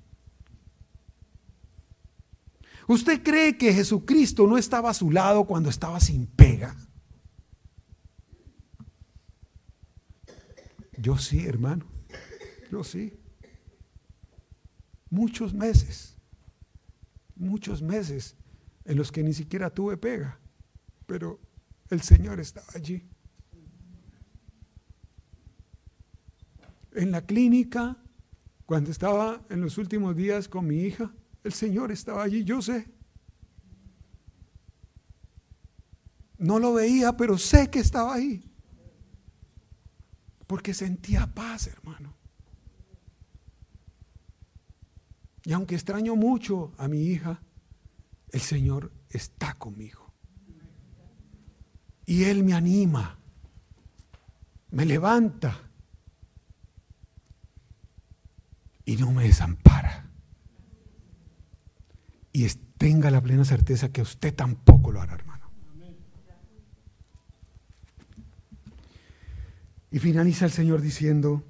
[2.88, 6.74] ¿Usted cree que Jesucristo no estaba a su lado cuando estaba sin pega?
[10.98, 11.86] Yo sí, hermano.
[12.72, 13.20] Yo sí.
[15.10, 16.16] Muchos meses.
[17.36, 18.37] Muchos meses
[18.88, 20.40] en los que ni siquiera tuve pega.
[21.06, 21.40] Pero
[21.90, 23.04] el Señor estaba allí.
[26.94, 27.98] En la clínica,
[28.66, 31.14] cuando estaba en los últimos días con mi hija,
[31.44, 32.90] el Señor estaba allí, yo sé.
[36.38, 38.50] No lo veía, pero sé que estaba ahí.
[40.48, 42.16] Porque sentía paz, hermano.
[45.44, 47.42] Y aunque extraño mucho a mi hija,
[48.32, 50.14] el Señor está conmigo.
[52.06, 53.20] Y Él me anima,
[54.72, 55.70] me levanta
[58.86, 60.10] y no me desampara.
[62.32, 62.48] Y
[62.78, 65.52] tenga la plena certeza que usted tampoco lo hará, hermano.
[69.90, 71.44] Y finaliza el Señor diciendo,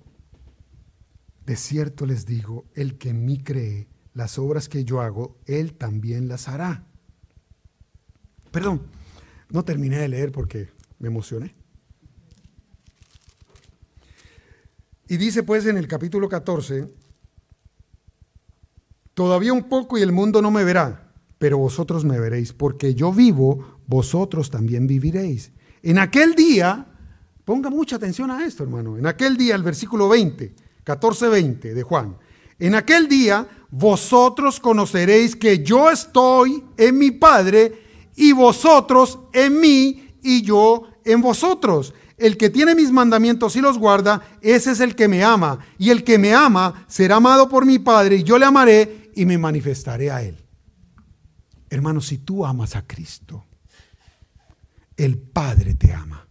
[1.45, 3.87] de cierto les digo, el que en mí cree,
[4.17, 6.83] las obras que yo hago, Él también las hará.
[8.49, 8.81] Perdón,
[9.51, 11.53] no terminé de leer porque me emocioné.
[15.07, 16.91] Y dice pues en el capítulo 14,
[19.13, 23.13] todavía un poco y el mundo no me verá, pero vosotros me veréis, porque yo
[23.13, 25.51] vivo, vosotros también viviréis.
[25.83, 26.87] En aquel día,
[27.45, 31.83] ponga mucha atención a esto, hermano, en aquel día, el versículo 20, 14, 20 de
[31.83, 32.17] Juan,
[32.57, 37.83] en aquel día vosotros conoceréis que yo estoy en mi Padre
[38.15, 41.93] y vosotros en mí y yo en vosotros.
[42.17, 45.59] El que tiene mis mandamientos y los guarda, ese es el que me ama.
[45.77, 49.25] Y el que me ama será amado por mi Padre y yo le amaré y
[49.25, 50.43] me manifestaré a él.
[51.69, 53.45] Hermano, si tú amas a Cristo,
[54.95, 56.25] el Padre te ama.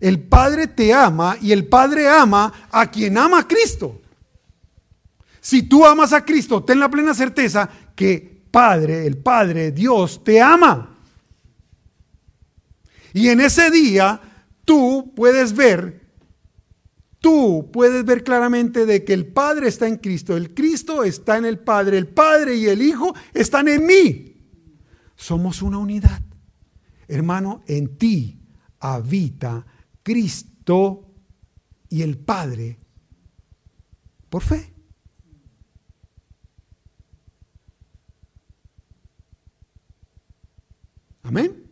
[0.00, 4.02] El Padre te ama y el Padre ama a quien ama a Cristo.
[5.44, 10.40] Si tú amas a Cristo, ten la plena certeza que Padre, el Padre, Dios, te
[10.40, 10.96] ama.
[13.12, 14.22] Y en ese día
[14.64, 16.08] tú puedes ver,
[17.20, 21.44] tú puedes ver claramente de que el Padre está en Cristo, el Cristo está en
[21.44, 24.48] el Padre, el Padre y el Hijo están en mí.
[25.14, 26.22] Somos una unidad.
[27.06, 28.40] Hermano, en ti
[28.80, 29.66] habita
[30.02, 31.12] Cristo
[31.90, 32.78] y el Padre
[34.30, 34.73] por fe.
[41.24, 41.64] Amén.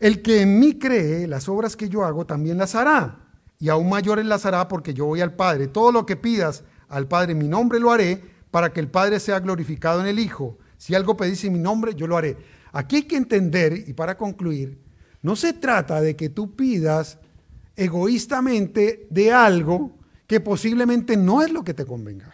[0.00, 3.24] El que en mí cree, las obras que yo hago también las hará.
[3.60, 5.66] y aún mayores las hará porque yo voy al Padre.
[5.66, 8.22] Todo lo que pidas al Padre en mi nombre lo haré
[8.52, 10.58] para que el Padre sea glorificado en el Hijo.
[10.76, 12.36] Si algo pedís en mi nombre, yo lo haré.
[12.70, 14.80] Aquí hay que entender, y para concluir,
[15.22, 17.18] no se trata de que tú pidas
[17.74, 22.32] egoístamente de algo que posiblemente no es lo que te convenga.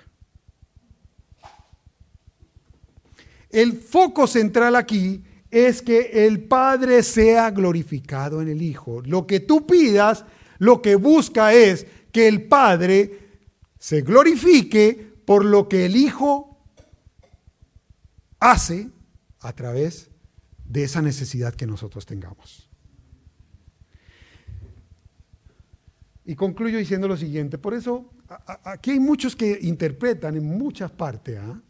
[3.55, 9.01] El foco central aquí es que el Padre sea glorificado en el Hijo.
[9.03, 10.25] Lo que tú pidas,
[10.59, 13.21] lo que busca es que el Padre
[13.79, 16.59] se glorifique por lo que el Hijo
[18.41, 18.91] hace
[19.39, 20.11] a través
[20.65, 22.69] de esa necesidad que nosotros tengamos.
[26.25, 28.11] Y concluyo diciendo lo siguiente, por eso
[28.65, 31.63] aquí hay muchos que interpretan en muchas partes ¿ah?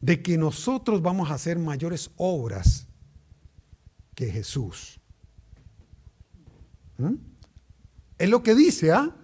[0.00, 2.86] De que nosotros vamos a hacer mayores obras
[4.14, 5.00] que Jesús.
[6.98, 7.14] ¿Mm?
[8.18, 9.14] Es lo que dice, ¿ah?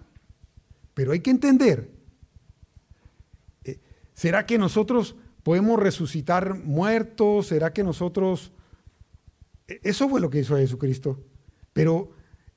[0.93, 1.91] Pero hay que entender,
[3.63, 3.81] eh,
[4.13, 7.47] ¿será que nosotros podemos resucitar muertos?
[7.47, 8.51] ¿Será que nosotros...
[9.67, 11.25] E, eso fue lo que hizo Jesucristo.
[11.73, 12.11] Pero,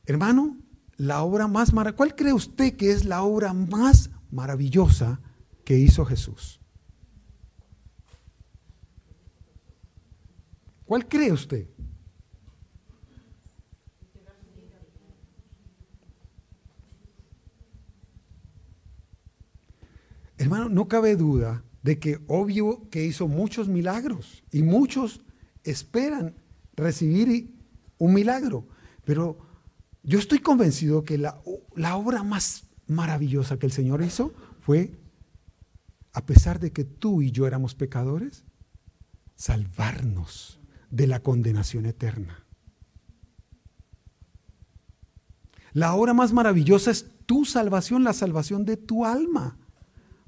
[0.05, 0.59] hermano,
[0.97, 5.21] la obra más maravillosa, ¿cuál cree usted que es la obra más maravillosa
[5.65, 6.61] que hizo Jesús?
[10.87, 11.69] ¿Cuál cree usted?
[20.39, 25.23] Hermano, no cabe duda de que obvio que hizo muchos milagros y muchos
[25.65, 26.35] esperan
[26.77, 27.55] recibir
[27.99, 28.69] un milagro,
[29.05, 29.39] pero
[30.03, 31.41] yo estoy convencido que la,
[31.95, 34.93] obra más maravillosa que el Señor hizo fue,
[36.13, 38.45] a pesar de que tú y yo éramos pecadores,
[39.35, 40.56] salvarnos
[40.97, 42.43] de la condenación eterna.
[45.73, 49.59] La obra más maravillosa es tu salvación, la salvación de tu alma,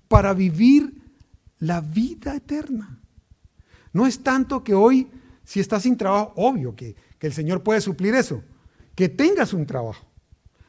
[0.08, 1.00] para vivir
[1.58, 3.00] la vida eterna.
[3.94, 5.08] No es tanto que hoy,
[5.42, 8.42] si estás sin trabajo, obvio que, que el Señor puede suplir eso,
[8.94, 10.06] que tengas un trabajo.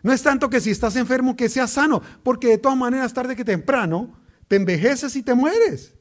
[0.01, 3.35] No es tanto que si estás enfermo que seas sano, porque de todas maneras tarde
[3.35, 5.93] que temprano te envejeces y te mueres.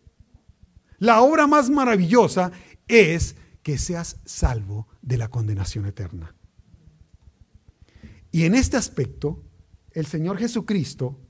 [0.98, 2.52] La obra más maravillosa
[2.86, 3.34] es
[3.68, 6.34] que seas salvo de la condenación eterna.
[8.30, 9.44] Y en este aspecto,
[9.90, 11.20] el Señor Jesucristo,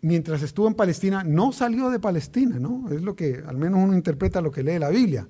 [0.00, 2.90] mientras estuvo en Palestina, no salió de Palestina, ¿no?
[2.90, 5.28] Es lo que al menos uno interpreta lo que lee la Biblia.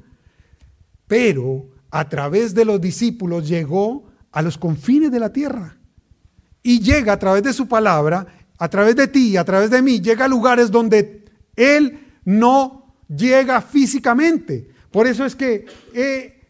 [1.07, 5.77] Pero a través de los discípulos llegó a los confines de la tierra.
[6.63, 10.01] Y llega a través de su palabra, a través de ti, a través de mí,
[10.01, 14.73] llega a lugares donde Él no llega físicamente.
[14.95, 16.41] Por eso es que eh,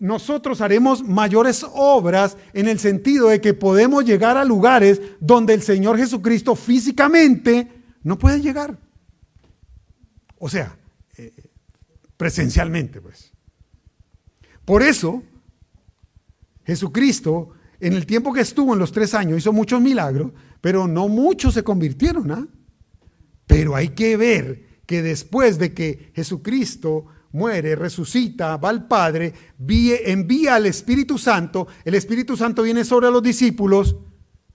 [0.00, 5.62] nosotros haremos mayores obras en el sentido de que podemos llegar a lugares donde el
[5.62, 7.70] Señor Jesucristo físicamente
[8.02, 8.76] no puede llegar.
[10.36, 10.76] O sea,
[11.16, 11.32] eh,
[12.16, 13.30] presencialmente, pues.
[14.64, 15.22] Por eso,
[16.64, 21.06] Jesucristo, en el tiempo que estuvo en los tres años, hizo muchos milagros, pero no
[21.06, 22.32] muchos se convirtieron.
[22.32, 22.48] ¿ah?
[23.46, 30.54] Pero hay que ver que después de que Jesucristo muere, resucita, va al Padre, envía
[30.54, 33.96] al Espíritu Santo, el Espíritu Santo viene sobre los discípulos,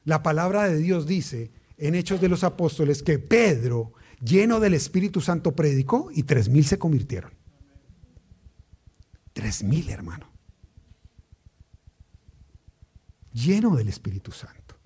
[0.04, 5.22] la palabra de Dios dice en Hechos de los Apóstoles que Pedro, lleno del Espíritu
[5.22, 7.32] Santo, predicó y tres mil se convirtieron.
[9.34, 10.32] Tres mil, hermano.
[13.32, 14.80] Lleno del Espíritu Santo.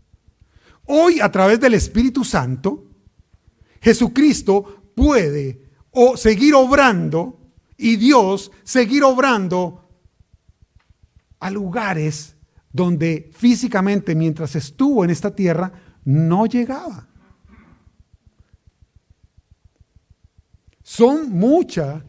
[0.85, 2.89] Hoy, a través del Espíritu Santo,
[3.81, 7.40] Jesucristo puede o seguir obrando
[7.81, 9.89] y Dios seguir obrando
[11.39, 12.35] a lugares
[12.71, 15.73] donde físicamente mientras estuvo en esta tierra
[16.05, 17.07] no llegaba.
[20.83, 22.03] Son muchas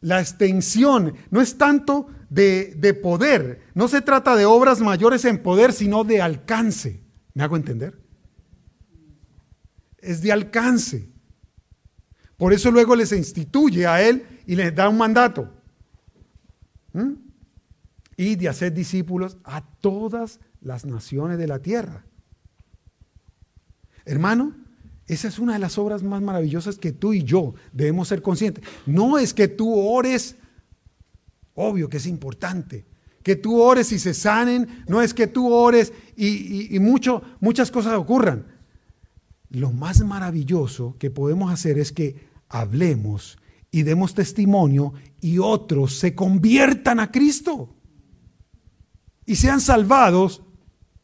[0.00, 5.72] la extensión no es tanto de, poder, no se trata de obras mayores en poder,
[5.72, 7.02] sino de alcance.
[7.32, 7.98] ¿Me hago entender?
[9.96, 11.10] Es de alcance.
[12.36, 15.46] Por eso luego les instituye a él y les da un mandato.
[18.16, 22.06] Y de hacer discípulos a todas las naciones de la tierra.
[24.06, 24.56] Hermano,
[25.06, 28.64] esa es una de las obras más maravillosas que tú y yo debemos ser conscientes.
[28.86, 30.36] No es que tú ores,
[31.52, 32.86] obvio que es importante,
[33.22, 37.98] que tú ores y se sanen, no es que tú ores y, mucho, muchas cosas
[37.98, 38.46] ocurran.
[39.50, 43.36] Lo más maravilloso que podemos hacer es que hablemos
[43.70, 47.74] y demos testimonio y otros se conviertan a Cristo
[49.26, 50.42] y sean salvados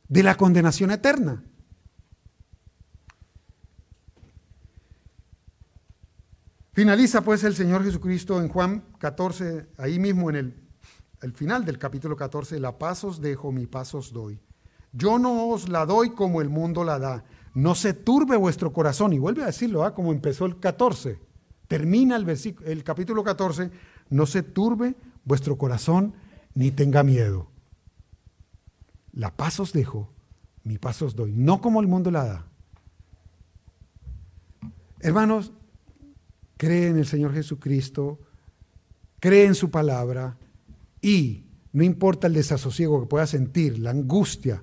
[0.08, 1.44] de la condenación eterna.
[6.72, 10.36] Finaliza pues el Señor Jesucristo en Juan 14, ahí mismo en
[11.20, 14.40] el, final del capítulo 14, la paz os dejo, mi paz os doy.
[14.92, 17.24] Yo no os la doy como el mundo la da.
[17.54, 19.12] No se turbe vuestro corazón.
[19.12, 19.94] Y vuelve a decirlo, ¿ah?
[19.94, 21.18] como empezó el 14.
[21.68, 23.70] Termina el, versículo, el capítulo 14.
[24.10, 24.94] No se turbe
[25.24, 26.14] vuestro corazón
[26.54, 27.48] ni tenga miedo.
[29.12, 30.12] La paz os dejo,
[30.64, 31.32] mi paz os doy.
[31.32, 32.46] No como el mundo la da.
[35.00, 35.52] Hermanos,
[36.56, 38.18] cree en el Señor Jesucristo,
[39.20, 40.38] cree en su palabra
[41.00, 44.62] y no importa el desasosiego que puedas sentir, la angustia,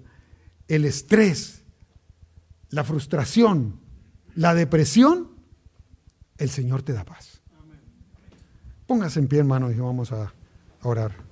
[0.68, 1.64] el estrés,
[2.70, 3.80] la frustración,
[4.34, 5.31] la depresión,
[6.42, 7.40] el Señor te da paz.
[8.88, 10.34] Póngase en pie, hermano, y vamos a
[10.82, 11.31] orar.